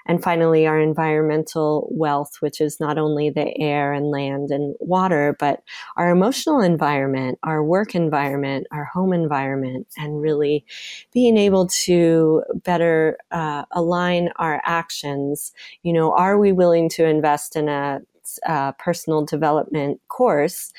and 0.05 0.21
finally, 0.21 0.67
our 0.67 0.79
environmental 0.79 1.87
wealth, 1.91 2.37
which 2.39 2.61
is 2.61 2.79
not 2.79 2.97
only 2.97 3.29
the 3.29 3.57
air 3.59 3.91
and 3.91 4.11
land 4.11 4.51
and 4.51 4.75
water, 4.79 5.35
but 5.39 5.63
our 5.97 6.09
emotional 6.09 6.61
environment, 6.61 7.39
our 7.43 7.63
work 7.63 7.95
environment, 7.95 8.67
our 8.71 8.85
home 8.85 9.13
environment, 9.13 9.87
and 9.97 10.21
really 10.21 10.65
being 11.11 11.37
able 11.37 11.67
to 11.67 12.43
better 12.63 13.17
uh, 13.31 13.65
align 13.71 14.29
our 14.35 14.61
actions. 14.65 15.51
You 15.83 15.93
know, 15.93 16.13
are 16.13 16.37
we 16.37 16.51
willing 16.51 16.89
to 16.89 17.05
invest 17.05 17.55
in 17.55 17.67
a 17.67 18.01
uh, 18.47 18.71
personal 18.73 19.23
development 19.23 20.01
course 20.07 20.73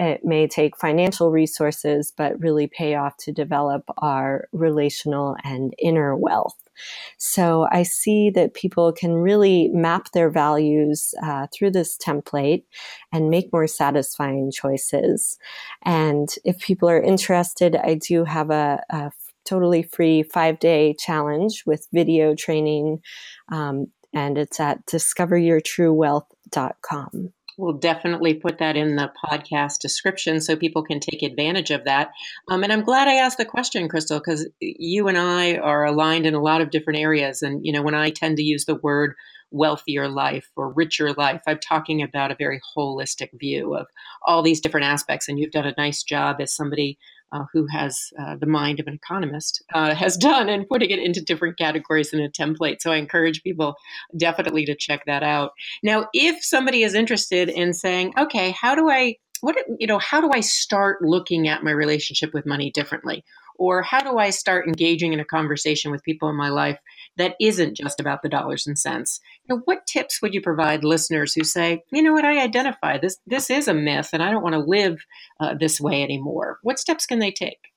it 0.00 0.24
may 0.24 0.46
take 0.46 0.76
financial 0.76 1.30
resources, 1.30 2.12
but 2.16 2.40
really 2.40 2.66
pay 2.66 2.94
off 2.94 3.16
to 3.18 3.32
develop 3.32 3.84
our 3.98 4.48
relational 4.52 5.36
and 5.44 5.74
inner 5.78 6.16
wealth. 6.16 6.56
So 7.18 7.66
I 7.70 7.82
see 7.82 8.30
that 8.30 8.54
people 8.54 8.92
can 8.92 9.14
really 9.14 9.68
map 9.68 10.12
their 10.12 10.30
values 10.30 11.14
uh, 11.22 11.46
through 11.52 11.72
this 11.72 11.96
template 11.96 12.64
and 13.12 13.30
make 13.30 13.52
more 13.52 13.66
satisfying 13.66 14.50
choices. 14.50 15.38
And 15.84 16.28
if 16.44 16.58
people 16.58 16.88
are 16.88 17.02
interested, 17.02 17.76
I 17.76 17.94
do 17.94 18.24
have 18.24 18.50
a, 18.50 18.82
a 18.90 19.10
totally 19.44 19.82
free 19.82 20.22
five 20.22 20.58
day 20.58 20.94
challenge 20.98 21.64
with 21.66 21.86
video 21.92 22.34
training. 22.34 23.00
Um, 23.50 23.86
and 24.12 24.36
it's 24.38 24.58
at 24.60 24.86
discoveryourtruewealth.com. 24.86 27.32
We'll 27.60 27.74
definitely 27.74 28.34
put 28.34 28.58
that 28.58 28.76
in 28.76 28.96
the 28.96 29.12
podcast 29.22 29.80
description 29.80 30.40
so 30.40 30.56
people 30.56 30.82
can 30.82 30.98
take 30.98 31.22
advantage 31.22 31.70
of 31.70 31.84
that. 31.84 32.10
Um, 32.50 32.64
and 32.64 32.72
I'm 32.72 32.82
glad 32.82 33.06
I 33.06 33.16
asked 33.16 33.36
the 33.36 33.44
question, 33.44 33.86
Crystal, 33.86 34.18
because 34.18 34.48
you 34.60 35.08
and 35.08 35.18
I 35.18 35.56
are 35.56 35.84
aligned 35.84 36.24
in 36.24 36.34
a 36.34 36.42
lot 36.42 36.62
of 36.62 36.70
different 36.70 36.98
areas. 36.98 37.42
And, 37.42 37.64
you 37.64 37.72
know, 37.72 37.82
when 37.82 37.94
I 37.94 38.10
tend 38.10 38.38
to 38.38 38.42
use 38.42 38.64
the 38.64 38.76
word 38.76 39.14
wealthier 39.50 40.08
life 40.08 40.48
or 40.56 40.72
richer 40.72 41.12
life, 41.12 41.42
I'm 41.46 41.58
talking 41.58 42.02
about 42.02 42.30
a 42.30 42.36
very 42.36 42.62
holistic 42.74 43.28
view 43.38 43.74
of 43.74 43.88
all 44.24 44.42
these 44.42 44.60
different 44.60 44.86
aspects. 44.86 45.28
And 45.28 45.38
you've 45.38 45.50
done 45.50 45.66
a 45.66 45.74
nice 45.76 46.02
job 46.02 46.40
as 46.40 46.54
somebody 46.54 46.98
uh, 47.32 47.44
who 47.52 47.66
has 47.66 48.12
uh, 48.18 48.36
the 48.36 48.46
mind 48.46 48.80
of 48.80 48.86
an 48.86 48.94
economist, 48.94 49.62
uh, 49.74 49.94
has 49.94 50.16
done 50.16 50.48
and 50.48 50.68
putting 50.68 50.90
it 50.90 50.98
into 50.98 51.22
different 51.22 51.58
categories 51.58 52.12
in 52.12 52.20
a 52.20 52.28
template. 52.28 52.80
So 52.80 52.92
I 52.92 52.96
encourage 52.96 53.42
people 53.42 53.76
definitely 54.16 54.64
to 54.66 54.74
check 54.74 55.04
that 55.06 55.22
out. 55.22 55.52
Now, 55.82 56.08
if 56.12 56.44
somebody 56.44 56.82
is 56.82 56.94
interested 56.94 57.48
in 57.48 57.72
saying, 57.72 58.14
okay, 58.18 58.50
how 58.50 58.74
do 58.74 58.90
I, 58.90 59.16
what, 59.40 59.56
you 59.78 59.86
know, 59.86 59.98
how 59.98 60.20
do 60.20 60.30
I 60.32 60.40
start 60.40 61.02
looking 61.02 61.48
at 61.48 61.62
my 61.62 61.70
relationship 61.70 62.34
with 62.34 62.46
money 62.46 62.70
differently? 62.70 63.24
Or 63.56 63.82
how 63.82 64.00
do 64.00 64.16
I 64.16 64.30
start 64.30 64.66
engaging 64.66 65.12
in 65.12 65.20
a 65.20 65.24
conversation 65.24 65.90
with 65.90 66.02
people 66.02 66.30
in 66.30 66.36
my 66.36 66.48
life 66.48 66.78
that 67.20 67.36
isn't 67.38 67.76
just 67.76 68.00
about 68.00 68.22
the 68.22 68.28
dollars 68.28 68.66
and 68.66 68.78
cents? 68.78 69.20
What 69.66 69.86
tips 69.86 70.22
would 70.22 70.32
you 70.32 70.40
provide 70.40 70.82
listeners 70.82 71.34
who 71.34 71.44
say, 71.44 71.82
you 71.92 72.02
know 72.02 72.14
what, 72.14 72.24
I 72.24 72.42
identify 72.42 72.98
this 72.98 73.18
this 73.26 73.50
is 73.50 73.68
a 73.68 73.74
myth 73.74 74.10
and 74.12 74.22
I 74.22 74.30
don't 74.30 74.42
want 74.42 74.54
to 74.54 74.60
live 74.60 75.04
uh, 75.38 75.54
this 75.58 75.80
way 75.80 76.02
anymore? 76.02 76.58
What 76.62 76.78
steps 76.78 77.04
can 77.04 77.18
they 77.18 77.30
take? 77.30 77.69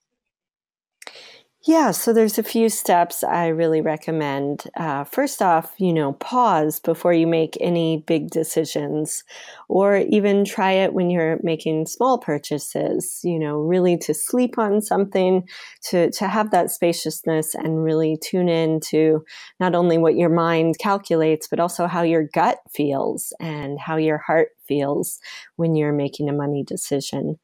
Yeah, 1.66 1.92
so 1.92 2.12
there's 2.12 2.38
a 2.38 2.44
few 2.44 2.68
steps 2.68 3.24
I 3.24 3.48
really 3.48 3.80
recommend. 3.80 4.66
Uh, 4.76 5.06
first 5.06 5.42
off, 5.42 5.72
you 5.78 5.94
know, 5.94 6.12
pause 6.14 6.82
before 6.82 7.14
you 7.14 7.26
make 7.26 7.56
any 7.62 8.04
big 8.06 8.30
decisions, 8.32 9.24
or 9.70 9.96
even 9.98 10.44
try 10.44 10.74
it 10.74 10.94
when 10.94 11.10
you're 11.10 11.40
making 11.42 11.86
small 11.86 12.18
purchases. 12.18 13.22
You 13.24 13.40
know, 13.40 13.60
really 13.60 13.98
to 14.00 14.14
sleep 14.14 14.58
on 14.58 14.82
something, 14.82 15.48
to 15.90 16.12
to 16.12 16.28
have 16.28 16.52
that 16.52 16.70
spaciousness, 16.70 17.56
and 17.56 17.82
really 17.82 18.18
tune 18.22 18.50
in 18.50 18.82
to 18.92 19.24
not 19.62 19.74
only 19.74 19.98
what 19.98 20.16
your 20.18 20.30
mind 20.30 20.80
calculates, 20.80 21.48
but 21.48 21.62
also 21.62 21.88
how 21.88 22.02
your 22.02 22.24
gut 22.34 22.58
feels 22.74 23.32
and 23.40 23.80
how 23.80 23.96
your 23.96 24.18
heart 24.18 24.50
feels 24.68 25.18
when 25.56 25.76
you're 25.76 25.94
making 25.94 26.28
a 26.28 26.34
money 26.34 26.64
decision. 26.66 27.38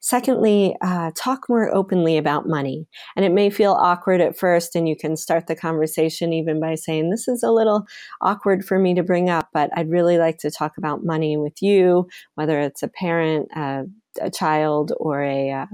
Secondly, 0.00 0.74
uh, 0.80 1.10
talk 1.14 1.46
more 1.48 1.72
openly 1.74 2.16
about 2.16 2.48
money. 2.48 2.86
And 3.16 3.24
it 3.24 3.32
may 3.32 3.50
feel 3.50 3.72
awkward 3.72 4.20
at 4.22 4.36
first, 4.38 4.74
and 4.74 4.88
you 4.88 4.96
can 4.96 5.14
start 5.16 5.46
the 5.46 5.54
conversation 5.54 6.32
even 6.32 6.58
by 6.58 6.74
saying, 6.74 7.10
This 7.10 7.28
is 7.28 7.42
a 7.42 7.50
little 7.50 7.86
awkward 8.22 8.64
for 8.64 8.78
me 8.78 8.94
to 8.94 9.02
bring 9.02 9.28
up, 9.28 9.50
but 9.52 9.70
I'd 9.76 9.90
really 9.90 10.16
like 10.16 10.38
to 10.38 10.50
talk 10.50 10.78
about 10.78 11.04
money 11.04 11.36
with 11.36 11.60
you, 11.60 12.08
whether 12.34 12.58
it's 12.60 12.82
a 12.82 12.88
parent, 12.88 13.48
uh, 13.54 13.84
a 14.20 14.30
child 14.30 14.92
or 14.98 15.22
a, 15.22 15.50
uh, 15.52 15.66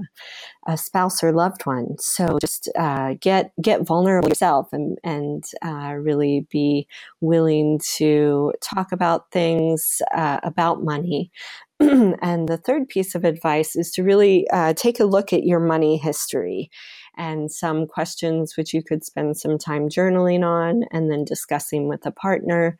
a 0.67 0.77
spouse 0.77 1.23
or 1.23 1.31
loved 1.31 1.65
one. 1.65 1.95
So 1.99 2.37
just 2.41 2.69
uh, 2.77 3.15
get 3.19 3.51
get 3.61 3.85
vulnerable 3.85 4.29
yourself 4.29 4.69
and 4.73 4.97
and 5.03 5.43
uh, 5.65 5.95
really 5.99 6.47
be 6.51 6.87
willing 7.21 7.79
to 7.97 8.53
talk 8.61 8.91
about 8.91 9.31
things 9.31 10.01
uh, 10.13 10.39
about 10.43 10.83
money. 10.83 11.31
and 11.79 12.49
the 12.49 12.57
third 12.63 12.89
piece 12.89 13.13
of 13.13 13.23
advice 13.23 13.75
is 13.75 13.91
to 13.91 14.03
really 14.03 14.47
uh, 14.51 14.73
take 14.73 14.99
a 14.99 15.05
look 15.05 15.31
at 15.31 15.43
your 15.43 15.59
money 15.59 15.97
history 15.97 16.71
and 17.17 17.51
some 17.51 17.85
questions 17.85 18.57
which 18.57 18.73
you 18.73 18.81
could 18.83 19.03
spend 19.03 19.37
some 19.37 19.57
time 19.57 19.87
journaling 19.87 20.43
on 20.43 20.83
and 20.91 21.11
then 21.11 21.23
discussing 21.23 21.87
with 21.87 22.05
a 22.05 22.11
partner 22.11 22.77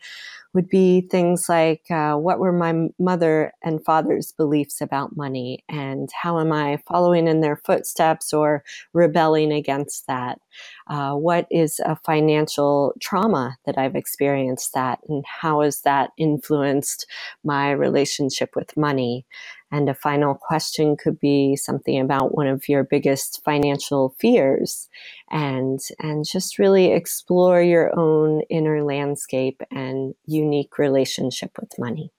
would 0.57 0.69
be 0.69 1.01
things 1.01 1.47
like 1.47 1.83
uh, 1.91 2.15
what 2.15 2.39
were 2.39 2.51
my 2.51 2.87
mother 2.97 3.53
and 3.63 3.85
father's 3.85 4.31
beliefs 4.31 4.81
about 4.81 5.15
money 5.15 5.63
and 5.69 6.09
how 6.19 6.39
am 6.39 6.51
I 6.51 6.79
following 6.87 7.27
in 7.27 7.41
their 7.41 7.57
footsteps 7.57 8.33
or 8.33 8.63
rebelling 8.91 9.51
against 9.51 10.07
that? 10.07 10.39
Uh, 10.87 11.13
what 11.13 11.45
is 11.51 11.79
a 11.85 11.95
financial 11.97 12.95
trauma 12.99 13.55
that 13.67 13.77
I've 13.77 13.95
experienced 13.95 14.73
that 14.73 14.97
and 15.07 15.23
how 15.27 15.61
has 15.61 15.81
that 15.81 16.09
influenced 16.17 17.05
my 17.43 17.69
relationship 17.69 18.55
with 18.55 18.75
money? 18.75 19.27
And 19.71 19.89
a 19.89 19.93
final 19.93 20.33
question 20.33 20.95
could 20.95 21.19
be 21.19 21.55
something 21.55 21.99
about 21.99 22.35
one 22.35 22.47
of 22.47 22.69
your 22.69 22.83
biggest 22.83 23.41
financial 23.43 24.15
fears 24.17 24.87
and, 25.29 25.79
and 25.99 26.25
just 26.25 26.57
really 26.57 26.93
explore 26.93 27.61
your 27.61 27.97
own 27.99 28.41
inner 28.49 28.83
landscape 28.83 29.61
and 29.69 30.13
unique 30.25 30.77
relationship 30.77 31.51
with 31.59 31.77
money. 31.77 32.11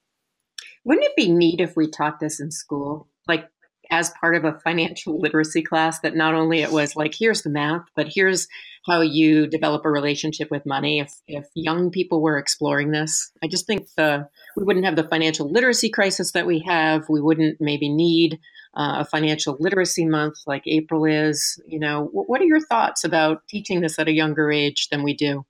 Wouldn't 0.84 1.06
it 1.06 1.16
be 1.16 1.32
neat 1.32 1.60
if 1.60 1.76
we 1.76 1.88
taught 1.88 2.20
this 2.20 2.38
in 2.38 2.50
school? 2.50 3.08
Like 3.26 3.48
as 3.90 4.10
part 4.20 4.36
of 4.36 4.44
a 4.44 4.58
financial 4.60 5.18
literacy 5.20 5.62
class 5.62 6.00
that 6.00 6.16
not 6.16 6.34
only 6.34 6.60
it 6.60 6.72
was 6.72 6.96
like 6.96 7.14
here's 7.18 7.42
the 7.42 7.50
math 7.50 7.84
but 7.96 8.08
here's 8.08 8.46
how 8.86 9.00
you 9.00 9.46
develop 9.46 9.84
a 9.84 9.90
relationship 9.90 10.50
with 10.50 10.64
money. 10.64 11.00
If 11.00 11.12
if 11.26 11.46
young 11.54 11.90
people 11.90 12.22
were 12.22 12.38
exploring 12.38 12.90
this 12.90 13.30
i 13.42 13.48
just 13.48 13.66
think 13.66 13.86
the 13.96 14.28
we 14.56 14.64
wouldn't 14.64 14.84
have 14.84 14.96
the 14.96 15.08
financial 15.08 15.50
literacy 15.50 15.88
crisis 15.88 16.32
that 16.32 16.46
we 16.46 16.60
have. 16.66 17.04
We 17.08 17.20
wouldn't 17.20 17.60
maybe 17.60 17.88
need 17.88 18.38
uh, 18.74 18.96
a 18.98 19.04
financial 19.04 19.56
literacy 19.60 20.04
month 20.04 20.36
like 20.46 20.62
april 20.66 21.04
is 21.04 21.60
you 21.66 21.78
know. 21.78 22.08
What 22.12 22.40
are 22.40 22.46
your 22.46 22.60
thoughts 22.60 23.04
about 23.04 23.46
teaching 23.48 23.80
this 23.80 23.98
at 23.98 24.08
a 24.08 24.12
younger 24.12 24.50
age 24.50 24.88
than 24.90 25.02
we 25.02 25.14
do 25.14 25.44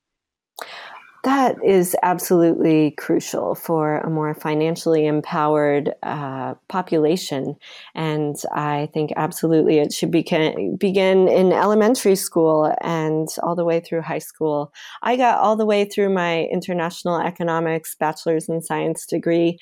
that 1.28 1.62
is 1.62 1.94
absolutely 2.02 2.92
crucial 2.92 3.54
for 3.54 3.99
a 3.99 4.08
more 4.08 4.32
financially 4.35 5.06
empowered 5.06 5.92
uh, 6.02 6.54
population. 6.68 7.54
And 7.94 8.35
I 8.54 8.88
think 8.94 9.12
absolutely 9.14 9.78
it 9.78 9.92
should 9.92 10.11
begin, 10.11 10.76
begin 10.76 11.28
in 11.28 11.52
elementary 11.52 12.16
school 12.16 12.75
and 12.80 13.28
all 13.42 13.54
the 13.54 13.66
way 13.66 13.78
through 13.78 14.00
high 14.00 14.20
school. 14.20 14.73
I 15.02 15.16
got 15.16 15.38
all 15.38 15.54
the 15.54 15.66
way 15.66 15.85
through 15.85 16.14
my 16.14 16.44
international 16.44 17.20
economics 17.20 17.94
bachelor's 17.94 18.49
in 18.49 18.62
science 18.62 19.04
degree 19.04 19.58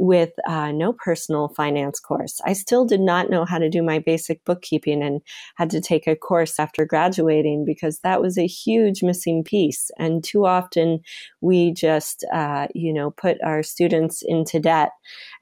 with 0.00 0.30
uh, 0.48 0.72
no 0.72 0.94
personal 0.94 1.48
finance 1.48 2.00
course. 2.00 2.40
I 2.46 2.54
still 2.54 2.86
did 2.86 3.02
not 3.02 3.28
know 3.28 3.44
how 3.44 3.58
to 3.58 3.68
do 3.68 3.82
my 3.82 3.98
basic 3.98 4.42
bookkeeping 4.46 5.02
and 5.02 5.20
had 5.56 5.68
to 5.70 5.80
take 5.80 6.06
a 6.06 6.16
course 6.16 6.58
after 6.58 6.86
graduating 6.86 7.66
because 7.66 7.98
that 7.98 8.22
was 8.22 8.38
a 8.38 8.46
huge 8.46 9.02
missing 9.02 9.44
piece. 9.44 9.90
And 9.98 10.24
too 10.24 10.46
often 10.46 11.00
we 11.42 11.74
just, 11.74 12.24
uh, 12.32 12.68
you 12.74 12.94
know, 12.94 13.10
put 13.10 13.36
our 13.44 13.62
students 13.62 14.22
into 14.26 14.58
debt 14.58 14.92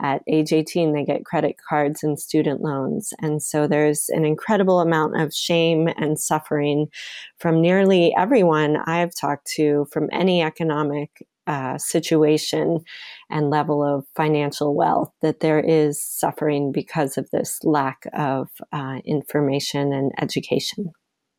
at 0.03 0.23
age 0.27 0.53
18. 0.53 0.93
They 0.93 1.05
get 1.05 1.25
credit 1.25 1.55
cards 1.69 2.03
and 2.03 2.19
student 2.19 2.61
loans. 2.61 3.13
And 3.23 3.41
so 3.41 3.69
there's 3.69 4.09
an 4.09 4.25
incredible 4.25 4.81
amount 4.81 5.21
of 5.21 5.33
shame 5.33 5.89
and 5.97 6.19
suffering 6.19 6.89
from 7.39 7.61
nearly 7.61 8.13
everyone 8.19 8.79
I've 8.87 9.15
talked 9.15 9.47
to 9.53 9.87
from 9.93 10.09
any 10.11 10.43
economic 10.43 11.25
uh, 11.49 11.79
situation 11.79 12.81
and 13.31 13.49
level 13.51 13.83
of 13.83 14.05
financial 14.15 14.77
wealth 14.77 15.11
that 15.23 15.41
there 15.41 15.59
is 15.59 16.01
suffering 16.01 16.71
because 16.73 17.17
of 17.17 17.29
this 17.33 17.59
lack 17.65 18.03
of 18.13 18.49
uh, 18.73 18.99
information 19.07 19.93
and 19.93 20.13
education. 20.21 20.93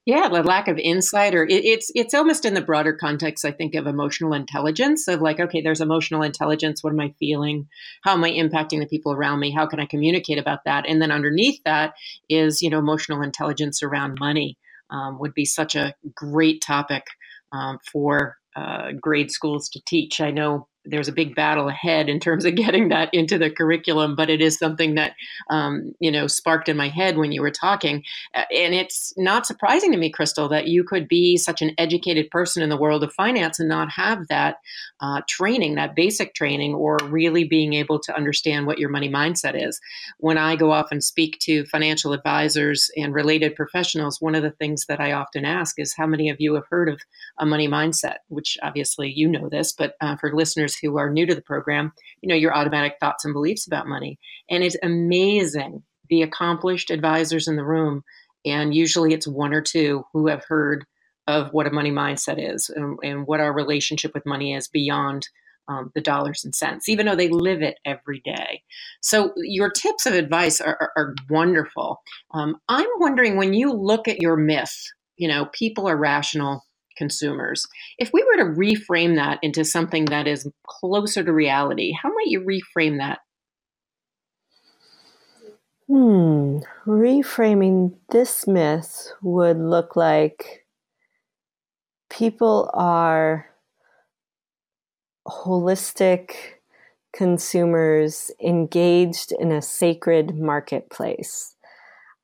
Yeah, 0.06 0.28
the 0.28 0.42
lack 0.42 0.68
of 0.68 0.80
insight, 0.80 1.36
or 1.36 1.44
it, 1.44 1.64
it's 1.64 1.92
it's 1.94 2.16
almost 2.16 2.44
in 2.44 2.56
the 2.56 2.62
broader 2.62 2.94
context, 2.94 3.46
I 3.46 3.52
think, 3.52 3.76
of 3.76 3.86
emotional 3.86 4.34
intelligence. 4.34 5.08
Of 5.08 5.22
like, 5.22 5.40
okay, 5.40 5.62
there's 5.62 5.82
emotional 5.82 6.24
intelligence. 6.24 6.84
What 6.84 6.94
am 6.94 7.00
I 7.00 7.14
feeling? 7.20 7.68
How 8.04 8.14
am 8.14 8.24
I 8.24 8.32
impacting 8.32 8.80
the 8.80 8.88
people 8.88 9.14
around 9.14 9.40
me? 9.40 9.52
How 9.52 9.68
can 9.68 9.80
I 9.80 9.86
communicate 9.86 10.40
about 10.40 10.64
that? 10.66 10.86
And 10.88 11.00
then 11.00 11.12
underneath 11.12 11.62
that 11.66 11.94
is, 12.28 12.64
you 12.64 12.72
know, 12.72 12.80
emotional 12.80 13.22
intelligence 13.22 13.84
around 13.84 14.18
money 14.20 14.58
um, 14.90 15.20
would 15.20 15.36
be 15.36 15.46
such 15.46 15.76
a 15.76 15.94
great 16.16 16.62
topic 16.62 17.04
um, 17.52 17.78
for 17.92 18.39
uh, 18.56 18.92
grade 19.00 19.32
schools 19.32 19.70
to 19.70 19.82
teach. 19.86 20.22
I 20.22 20.32
know 20.32 20.69
there's 20.86 21.08
a 21.08 21.14
big 21.14 21.36
battle 21.36 21.68
ahead 21.68 22.10
in 22.10 22.20
terms 22.20 22.46
of 22.46 22.56
getting 22.56 22.90
that 22.90 23.10
into 23.14 23.38
the 23.38 23.50
curriculum, 23.50 24.16
but 24.16 24.30
it 24.30 24.42
is 24.42 24.58
something 24.58 24.96
that 24.96 25.14
um, 25.50 25.94
you 26.00 26.12
know 26.12 26.28
sparked 26.28 26.70
in 26.70 26.78
my 26.78 26.90
head 26.90 27.18
when 27.18 27.32
you 27.32 27.42
were 27.42 27.52
talking, 27.52 28.04
and 28.34 28.74
it's 28.74 29.14
not 29.18 29.46
surprising 29.46 29.92
to 29.92 29.98
me, 29.98 30.12
Crystal, 30.12 30.50
that 30.50 30.68
you 30.68 30.84
could 30.84 31.08
be 31.08 31.38
such 31.38 31.62
an 31.62 31.72
educated 31.78 32.30
person 32.30 32.64
in 32.64 32.70
the 32.70 32.78
world 32.78 33.04
of 33.04 33.14
finance 33.14 33.60
and 33.60 33.70
not 33.70 33.92
have 33.92 34.28
that 34.28 34.58
uh, 35.02 35.22
training, 35.28 35.76
that 35.76 35.96
basic 35.96 36.34
training, 36.34 36.74
or 36.74 36.98
really 37.04 37.44
being 37.44 37.74
able 37.74 38.00
to 38.00 38.16
understand 38.16 38.66
what 38.66 38.80
your 38.80 38.90
money 38.90 39.10
mindset 39.10 39.62
is. 39.62 39.80
When 40.18 40.38
I 40.38 40.56
go 40.56 40.72
off 40.72 40.92
and 40.92 41.04
speak 41.04 41.38
to 41.42 41.66
financial 41.66 42.14
advisors 42.14 42.90
and 42.96 43.14
related 43.14 43.56
professionals, 43.56 44.18
one 44.20 44.36
of 44.36 44.44
the 44.44 44.52
things 44.52 44.86
that 44.88 45.00
I 45.00 45.14
often 45.14 45.46
ask 45.46 45.80
is, 45.80 45.94
"How 45.96 46.08
many 46.08 46.30
of 46.30 46.38
you 46.40 46.56
have 46.56 46.68
heard 46.70 46.90
of 46.90 47.00
a 47.38 47.46
money 47.46 47.68
mindset?" 47.68 48.18
Which 48.28 48.58
obviously 48.62 49.12
you 49.16 49.28
know 49.28 49.50
this, 49.50 49.74
but 49.74 49.96
uh, 50.02 50.16
for 50.16 50.34
listeners 50.34 50.69
who 50.76 50.98
are 50.98 51.10
new 51.10 51.26
to 51.26 51.36
the 51.36 51.42
program, 51.42 51.92
you 52.22 52.30
know, 52.30 52.36
your 52.36 52.56
automatic 52.56 52.96
thoughts 53.00 53.26
and 53.26 53.34
beliefs 53.34 53.68
about 53.68 53.88
money. 53.88 54.20
And 54.50 54.64
it's 54.64 54.78
amazing 54.84 55.84
the 56.10 56.22
accomplished 56.24 56.90
advisors 56.90 57.48
in 57.48 57.56
the 57.56 57.64
room. 57.64 58.04
And 58.46 58.74
usually 58.74 59.14
it's 59.14 59.28
one 59.28 59.54
or 59.54 59.62
two 59.62 60.04
who 60.14 60.28
have 60.28 60.44
heard 60.48 60.86
of 61.28 61.54
what 61.54 61.68
a 61.68 61.72
money 61.72 61.92
mindset 61.92 62.38
is 62.40 62.70
and, 62.70 62.98
and 63.04 63.28
what 63.28 63.40
our 63.40 63.54
relationship 63.54 64.14
with 64.14 64.26
money 64.26 64.56
is 64.56 64.68
beyond 64.68 65.28
um, 65.68 65.92
the 65.94 66.02
dollars 66.02 66.44
and 66.44 66.56
cents, 66.56 66.90
even 66.90 67.06
though 67.06 67.16
they 67.16 67.30
live 67.30 67.62
it 67.62 67.78
every 67.86 68.22
day. 68.26 68.64
So, 69.02 69.34
your 69.38 69.70
tips 69.70 70.08
of 70.08 70.14
advice 70.14 70.60
are, 70.60 70.76
are, 70.82 70.92
are 70.98 71.16
wonderful. 71.30 72.02
Um, 72.34 72.56
I'm 72.68 72.88
wondering 72.98 73.38
when 73.38 73.54
you 73.54 73.72
look 73.72 74.08
at 74.08 74.20
your 74.20 74.36
myth, 74.36 74.76
you 75.18 75.28
know, 75.28 75.46
people 75.54 75.88
are 75.88 75.96
rational, 75.96 76.66
consumers. 77.00 77.66
If 78.00 78.12
we 78.14 78.24
were 78.26 78.38
to 78.44 78.52
reframe 78.60 79.16
that 79.18 79.40
into 79.44 79.66
something 79.66 80.06
that 80.08 80.28
is 80.28 80.48
closer 80.68 81.24
to 81.24 81.34
reality, 81.34 81.94
how 81.94 82.10
might 82.10 82.28
you 82.28 82.42
reframe 82.42 83.00
that? 83.00 83.22
Hmm, 85.88 86.60
reframing 86.88 87.96
this 88.12 88.48
myth 88.48 89.12
would 89.24 89.58
look 89.60 89.96
like 89.96 90.66
people 92.10 92.70
are 92.74 93.48
holistic 95.28 96.32
consumers 97.14 98.32
engaged 98.44 99.34
in 99.40 99.52
a 99.52 99.62
sacred 99.62 100.36
marketplace. 100.38 101.56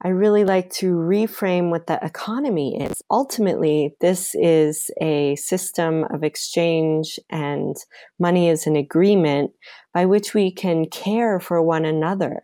I 0.04 0.10
really 0.10 0.44
like 0.44 0.70
to 0.74 0.94
reframe 0.94 1.70
what 1.70 1.88
the 1.88 2.04
economy 2.04 2.82
is. 2.82 3.02
Ultimately, 3.10 3.96
this 4.02 4.36
is 4.36 4.92
a 5.02 5.36
system 5.38 6.04
of 6.14 6.24
exchange 6.24 7.18
and 7.30 7.76
money 8.20 8.50
is 8.50 8.68
an 8.68 8.76
agreement 8.76 9.52
by 9.94 10.06
which 10.06 10.34
we 10.34 10.52
can 10.52 10.86
care 10.86 11.40
for 11.40 11.62
one 11.62 11.86
another. 11.86 12.42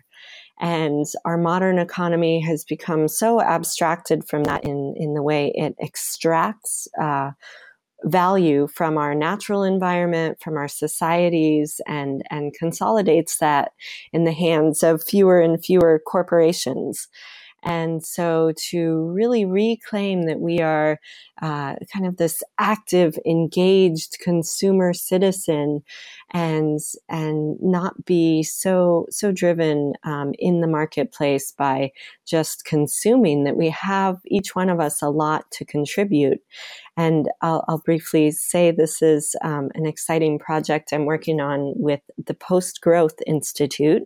And 0.62 1.06
our 1.26 1.38
modern 1.38 1.78
economy 1.78 2.40
has 2.42 2.64
become 2.64 3.08
so 3.08 3.42
abstracted 3.42 4.28
from 4.28 4.44
that 4.46 4.64
in, 4.64 4.94
in 4.96 5.14
the 5.14 5.24
way 5.24 5.52
it 5.56 5.76
extracts 5.80 6.88
uh, 7.02 7.32
value 8.04 8.68
from 8.68 8.98
our 8.98 9.14
natural 9.14 9.64
environment, 9.64 10.38
from 10.42 10.58
our 10.58 10.68
societies, 10.68 11.82
and, 11.86 12.24
and 12.30 12.54
consolidates 12.54 13.38
that 13.40 13.72
in 14.14 14.24
the 14.24 14.32
hands 14.32 14.84
of 14.84 15.04
fewer 15.04 15.40
and 15.40 15.64
fewer 15.64 16.02
corporations. 16.06 17.08
And 17.63 18.04
so 18.04 18.54
to 18.69 19.06
really 19.12 19.45
reclaim 19.45 20.24
that 20.24 20.39
we 20.39 20.60
are 20.60 21.00
uh, 21.41 21.75
kind 21.91 22.06
of 22.06 22.17
this 22.17 22.43
active, 22.60 23.17
engaged 23.25 24.17
consumer 24.19 24.93
citizen 24.93 25.82
and, 26.34 26.80
and 27.10 27.58
not 27.62 28.06
be 28.06 28.43
so, 28.43 29.08
so 29.10 29.32
driven 29.32 29.93
um, 30.04 30.34
in 30.38 30.62
the 30.62 30.67
marketplace 30.67 31.51
by 31.51 31.91
just 32.27 32.63
consuming 32.63 33.43
that 33.43 33.58
we 33.58 33.69
have 33.69 34.19
each 34.27 34.56
one 34.56 34.69
of 34.69 34.80
us 34.80 35.01
a 35.01 35.10
lot 35.10 35.49
to 35.51 35.65
contribute. 35.65 36.39
And 36.95 37.30
I'll, 37.41 37.65
I'll 37.67 37.80
briefly 37.80 38.32
say 38.32 38.69
this 38.71 39.01
is 39.01 39.36
um, 39.43 39.69
an 39.73 39.86
exciting 39.86 40.38
project 40.38 40.91
I'm 40.91 41.06
working 41.06 41.39
on 41.41 41.73
with 41.75 42.01
the 42.23 42.34
Post 42.34 42.82
Growth 42.82 43.15
Institute, 43.25 44.04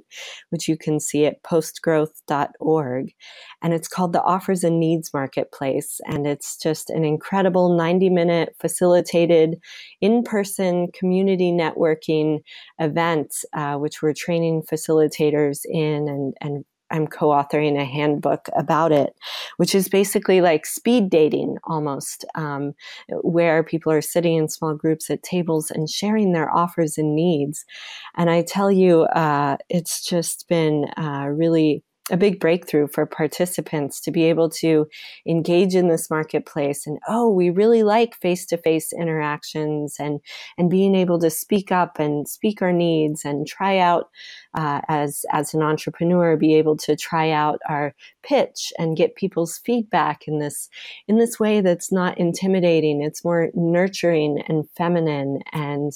which 0.50 0.68
you 0.68 0.78
can 0.78 1.00
see 1.00 1.26
at 1.26 1.44
postgrowth.org. 1.44 3.14
And 3.62 3.74
it's 3.74 3.88
called 3.88 4.14
the 4.14 4.22
Offers 4.22 4.64
and 4.64 4.80
Needs 4.80 5.14
Marketplace. 5.14 6.00
And 6.06 6.26
it's 6.26 6.58
just 6.58 6.90
an 6.90 7.04
incredible 7.04 7.25
90 7.32 8.10
minute 8.10 8.56
facilitated 8.60 9.56
in 10.02 10.24
person 10.24 10.90
community 10.98 11.52
networking 11.52 12.40
event, 12.80 13.34
uh, 13.54 13.76
which 13.76 14.02
we're 14.02 14.14
training 14.14 14.64
facilitators 14.64 15.62
in 15.66 16.08
and, 16.08 16.34
and 16.42 16.66
I'm 16.92 17.08
co 17.08 17.30
authoring 17.30 17.80
a 17.80 17.86
handbook 17.86 18.48
about 18.56 18.92
it, 18.92 19.14
which 19.58 19.74
is 19.74 19.90
basically 19.90 20.42
like 20.42 20.66
speed 20.66 21.10
dating 21.10 21.58
almost, 21.66 22.26
um, 22.36 22.74
where 23.22 23.64
people 23.64 23.92
are 23.92 24.02
sitting 24.02 24.36
in 24.36 24.50
small 24.50 24.76
groups 24.76 25.10
at 25.10 25.24
tables 25.24 25.72
and 25.72 25.90
sharing 25.90 26.32
their 26.32 26.54
offers 26.56 26.98
and 26.98 27.16
needs. 27.16 27.66
And 28.16 28.30
I 28.30 28.44
tell 28.44 28.72
you, 28.72 29.02
uh, 29.04 29.58
it's 29.70 30.04
just 30.04 30.48
been 30.48 30.86
uh, 30.98 31.28
really 31.30 31.84
a 32.12 32.18
big 32.18 32.40
breakthrough 32.40 32.88
for 32.88 33.06
participants 33.06 34.00
to 34.00 34.12
be 34.12 34.26
able 34.26 34.48
to 34.48 34.88
engage 35.28 35.74
in 35.74 35.88
this 35.88 36.10
marketplace 36.10 36.86
and 36.86 37.00
oh 37.08 37.30
we 37.30 37.50
really 37.50 37.82
like 37.82 38.16
face-to-face 38.18 38.94
interactions 38.94 39.96
and 40.00 40.20
and 40.58 40.70
being 40.70 40.94
able 40.94 41.20
to 41.20 41.32
speak 41.32 41.72
up 41.72 41.98
and 41.98 42.28
speak 42.28 42.62
our 42.62 42.72
needs 42.72 43.26
and 43.26 43.48
try 43.48 43.80
out 43.80 44.10
uh, 44.54 44.82
as 44.88 45.26
as 45.32 45.54
an 45.54 45.64
entrepreneur 45.64 46.38
be 46.38 46.54
able 46.54 46.78
to 46.78 46.96
try 46.96 47.32
out 47.32 47.60
our 47.68 47.94
pitch 48.24 48.74
and 48.78 48.98
get 48.98 49.16
people's 49.16 49.58
feedback 49.60 50.28
in 50.28 50.40
this 50.40 50.70
in 51.08 51.18
this 51.18 51.40
way 51.40 51.62
that's 51.62 51.92
not 51.92 52.18
intimidating. 52.18 53.02
It's 53.02 53.24
more 53.24 53.50
nurturing 53.54 54.44
and 54.48 54.68
feminine 54.76 55.40
and 55.52 55.94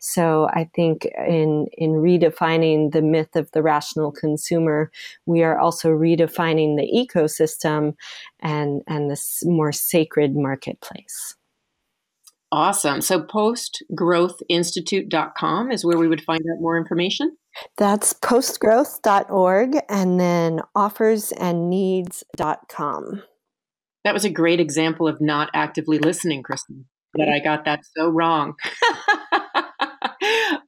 so 0.00 0.48
i 0.52 0.68
think 0.74 1.06
in 1.26 1.66
in 1.74 1.92
redefining 1.92 2.92
the 2.92 3.02
myth 3.02 3.36
of 3.36 3.50
the 3.52 3.62
rational 3.62 4.10
consumer 4.10 4.90
we 5.26 5.42
are 5.42 5.58
also 5.58 5.90
redefining 5.90 6.76
the 6.76 6.90
ecosystem 6.92 7.94
and 8.40 8.82
and 8.88 9.10
this 9.10 9.42
more 9.46 9.72
sacred 9.72 10.34
marketplace 10.34 11.36
Awesome. 12.52 13.00
So 13.00 13.22
postgrowthinstitute.com 13.22 15.70
is 15.70 15.84
where 15.84 15.98
we 15.98 16.08
would 16.08 16.24
find 16.24 16.40
out 16.40 16.60
more 16.60 16.76
information. 16.76 17.36
That's 17.76 18.12
postgrowth.org 18.12 19.76
and 19.88 20.18
then 20.18 20.58
offersandneeds.com. 20.76 23.22
That 24.02 24.14
was 24.14 24.24
a 24.24 24.30
great 24.30 24.58
example 24.60 25.06
of 25.06 25.20
not 25.20 25.50
actively 25.54 25.98
listening, 25.98 26.42
Kristen. 26.42 26.86
That 27.14 27.28
I 27.28 27.38
got 27.38 27.66
that 27.66 27.82
so 27.96 28.08
wrong. 28.08 28.54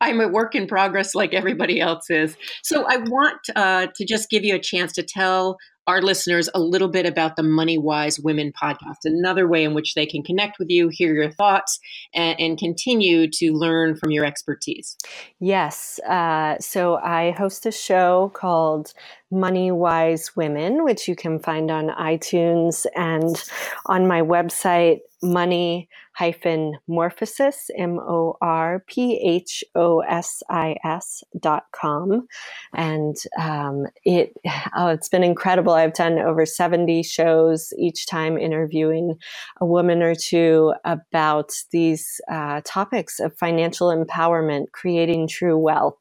I'm 0.03 0.21
a 0.21 0.27
work 0.27 0.57
in 0.57 0.67
progress 0.67 1.15
like 1.15 1.33
everybody 1.33 1.81
else 1.81 2.11
is. 2.11 2.37
So 2.65 2.85
I 2.89 2.97
want 2.97 3.39
uh, 3.55 3.87
to 3.95 4.05
just 4.05 4.29
give 4.31 4.45
you 4.45 4.57
a 4.57 4.59
chance 4.59 4.93
to 4.95 5.05
tell 5.05 5.59
our 5.87 6.03
listeners 6.03 6.49
a 6.55 6.61
little 6.61 6.89
bit 6.89 7.07
about 7.07 7.37
the 7.37 7.43
Money 7.43 7.79
Wise 7.79 8.19
Women 8.19 8.53
podcast, 8.61 8.99
another 9.05 9.49
way 9.49 9.63
in 9.65 9.75
which 9.75 9.95
they 9.95 10.07
can 10.07 10.23
connect 10.23 10.59
with 10.59 10.71
you, 10.71 10.89
hear 10.89 11.15
your 11.15 11.31
thoughts, 11.31 11.79
and, 12.15 12.39
and 12.41 12.59
continue 12.59 13.29
to 13.31 13.53
learn 13.53 13.97
from 13.97 14.11
your 14.11 14.25
expertise. 14.25 14.97
Yes. 15.39 16.01
Uh, 16.01 16.57
so 16.59 16.97
I 16.97 17.33
host 17.33 17.67
a 17.67 17.73
show 17.73 18.33
called 18.35 18.95
Money 19.31 19.71
Wise 19.71 20.37
Women, 20.37 20.85
which 20.85 21.09
you 21.09 21.17
can 21.17 21.39
find 21.39 21.71
on 21.71 21.89
iTunes 21.89 22.87
and 22.97 23.43
on 23.87 24.07
my 24.07 24.21
website, 24.21 24.99
money 25.23 25.89
hyphen 26.15 26.75
morphosis, 26.89 27.71
M 27.77 27.99
O 27.99 28.37
R 28.41 28.85
P 28.87 29.19
H 29.23 29.65
O 29.75 30.01
S 30.01 30.43
I 30.49 30.77
S 30.85 31.25
dot 31.41 31.65
com. 31.73 32.27
And 32.75 33.17
um, 33.39 33.87
it, 34.05 34.35
oh, 34.77 34.89
it's 34.89 35.09
been 35.09 35.25
incredible. 35.25 35.73
I've 35.73 35.95
done 35.95 36.19
over 36.19 36.47
70 36.47 37.03
shows, 37.03 37.73
each 37.79 38.07
time 38.07 38.39
interviewing 38.39 39.17
a 39.61 39.67
woman 39.67 40.03
or 40.03 40.15
two 40.15 40.75
about 40.85 41.53
these 41.71 42.21
uh, 42.31 42.61
topics 42.65 43.21
of 43.21 43.37
financial 43.37 43.89
empowerment, 43.89 44.73
creating 44.73 45.29
true 45.29 45.57
wealth. 45.57 45.99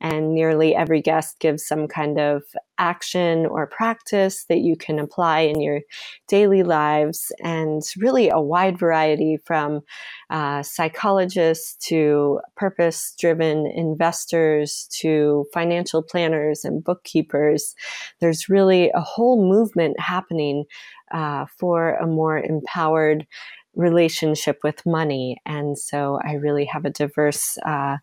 And 0.00 0.34
nearly 0.34 0.74
every 0.74 1.00
guest 1.00 1.38
gives 1.38 1.66
some 1.66 1.88
kind 1.88 2.18
of 2.18 2.42
action 2.78 3.46
or 3.46 3.66
practice 3.66 4.44
that 4.48 4.60
you 4.60 4.76
can 4.76 4.98
apply 4.98 5.40
in 5.40 5.60
your 5.60 5.80
daily 6.28 6.62
lives, 6.62 7.32
and 7.42 7.82
really 7.96 8.28
a 8.28 8.40
wide 8.40 8.78
variety 8.78 9.38
from 9.44 9.80
uh, 10.30 10.62
psychologists 10.62 11.76
to 11.88 12.40
purpose 12.56 13.14
driven 13.18 13.66
investors 13.66 14.88
to 14.90 15.46
financial 15.52 16.02
planners 16.02 16.64
and 16.64 16.82
bookkeepers. 16.82 17.74
There's 18.20 18.48
really 18.48 18.90
a 18.94 19.00
whole 19.00 19.48
movement 19.48 19.98
happening 20.00 20.64
uh, 21.12 21.46
for 21.58 21.94
a 21.94 22.06
more 22.06 22.38
empowered 22.38 23.26
relationship 23.76 24.58
with 24.62 24.86
money. 24.86 25.36
And 25.44 25.76
so 25.78 26.20
I 26.24 26.34
really 26.34 26.64
have 26.66 26.84
a 26.84 26.90
diverse 26.90 27.58
uh, 27.66 27.96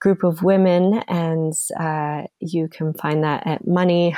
group 0.00 0.22
of 0.22 0.42
women, 0.42 1.02
and 1.08 1.52
uh, 1.78 2.22
you 2.40 2.68
can 2.68 2.92
find 2.94 3.24
that 3.24 3.46
at 3.46 3.66
Money 3.66 4.14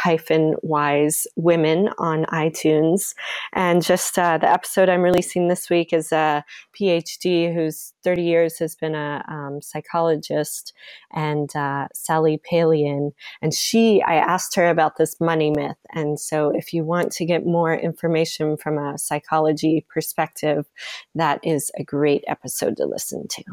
Wise 0.62 1.26
Women 1.36 1.88
on 1.98 2.26
iTunes. 2.26 3.14
And 3.52 3.82
just 3.82 4.18
uh, 4.18 4.38
the 4.38 4.50
episode 4.50 4.88
I'm 4.88 5.02
releasing 5.02 5.48
this 5.48 5.70
week 5.70 5.92
is 5.92 6.12
a 6.12 6.44
PhD 6.78 7.54
who's 7.54 7.92
30 8.04 8.22
years 8.22 8.58
has 8.58 8.74
been 8.74 8.94
a 8.94 9.24
um, 9.28 9.62
psychologist, 9.62 10.72
and 11.12 11.54
uh, 11.56 11.88
Sally 11.94 12.40
Palaian. 12.50 13.12
And 13.40 13.54
she, 13.54 14.02
I 14.02 14.14
asked 14.16 14.54
her 14.56 14.68
about 14.68 14.96
this 14.96 15.20
money 15.20 15.50
myth. 15.50 15.78
And 15.94 16.20
so, 16.20 16.50
if 16.54 16.72
you 16.72 16.84
want 16.84 17.12
to 17.12 17.24
get 17.24 17.46
more 17.46 17.74
information 17.74 18.56
from 18.56 18.78
a 18.78 18.98
psychology 18.98 19.86
perspective, 19.88 20.66
that 21.14 21.40
is 21.42 21.70
a 21.78 21.84
great 21.84 22.24
episode 22.26 22.76
to 22.76 22.86
listen 22.86 23.26
to. 23.28 23.44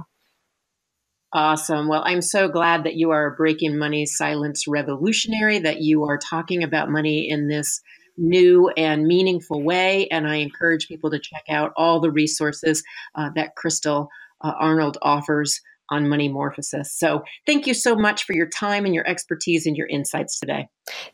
Awesome. 1.38 1.88
Well, 1.88 2.02
I'm 2.04 2.24
so 2.24 2.48
glad 2.48 2.84
that 2.84 2.96
you 2.96 3.12
are 3.12 3.36
breaking 3.36 3.78
money 3.78 4.08
silence 4.08 4.68
revolutionary, 4.68 5.60
that 5.60 5.82
you 5.82 6.04
are 6.06 6.18
talking 6.18 6.64
about 6.64 6.90
money 6.90 7.30
in 7.30 7.48
this 7.48 7.80
new 8.18 8.70
and 8.70 9.06
meaningful 9.06 9.62
way. 9.62 10.08
And 10.08 10.28
I 10.28 10.38
encourage 10.38 10.88
people 10.88 11.12
to 11.12 11.20
check 11.20 11.44
out 11.48 11.74
all 11.78 12.00
the 12.00 12.10
resources 12.10 12.82
uh, 13.14 13.30
that 13.36 13.56
Crystal 13.56 14.10
uh, 14.44 14.54
Arnold 14.60 14.98
offers 15.04 15.62
on 15.92 16.10
money 16.10 16.28
morphosis. 16.28 16.88
So 16.88 17.22
thank 17.46 17.68
you 17.68 17.76
so 17.76 17.96
much 17.96 18.24
for 18.24 18.34
your 18.34 18.50
time 18.50 18.86
and 18.86 18.96
your 18.96 19.08
expertise 19.08 19.68
and 19.68 19.78
your 19.78 19.88
insights 19.88 20.40
today. 20.40 20.68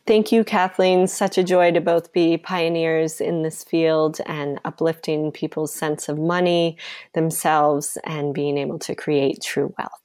Thank 0.06 0.32
you, 0.32 0.42
Kathleen. 0.42 1.06
Such 1.06 1.36
a 1.36 1.44
joy 1.44 1.72
to 1.72 1.82
both 1.82 2.14
be 2.14 2.38
pioneers 2.38 3.20
in 3.20 3.42
this 3.42 3.62
field 3.62 4.20
and 4.24 4.58
uplifting 4.64 5.32
people's 5.32 5.74
sense 5.74 6.08
of 6.08 6.16
money, 6.16 6.78
themselves, 7.12 7.98
and 8.04 8.32
being 8.32 8.56
able 8.56 8.78
to 8.78 8.94
create 8.94 9.42
true 9.42 9.74
wealth. 9.76 10.00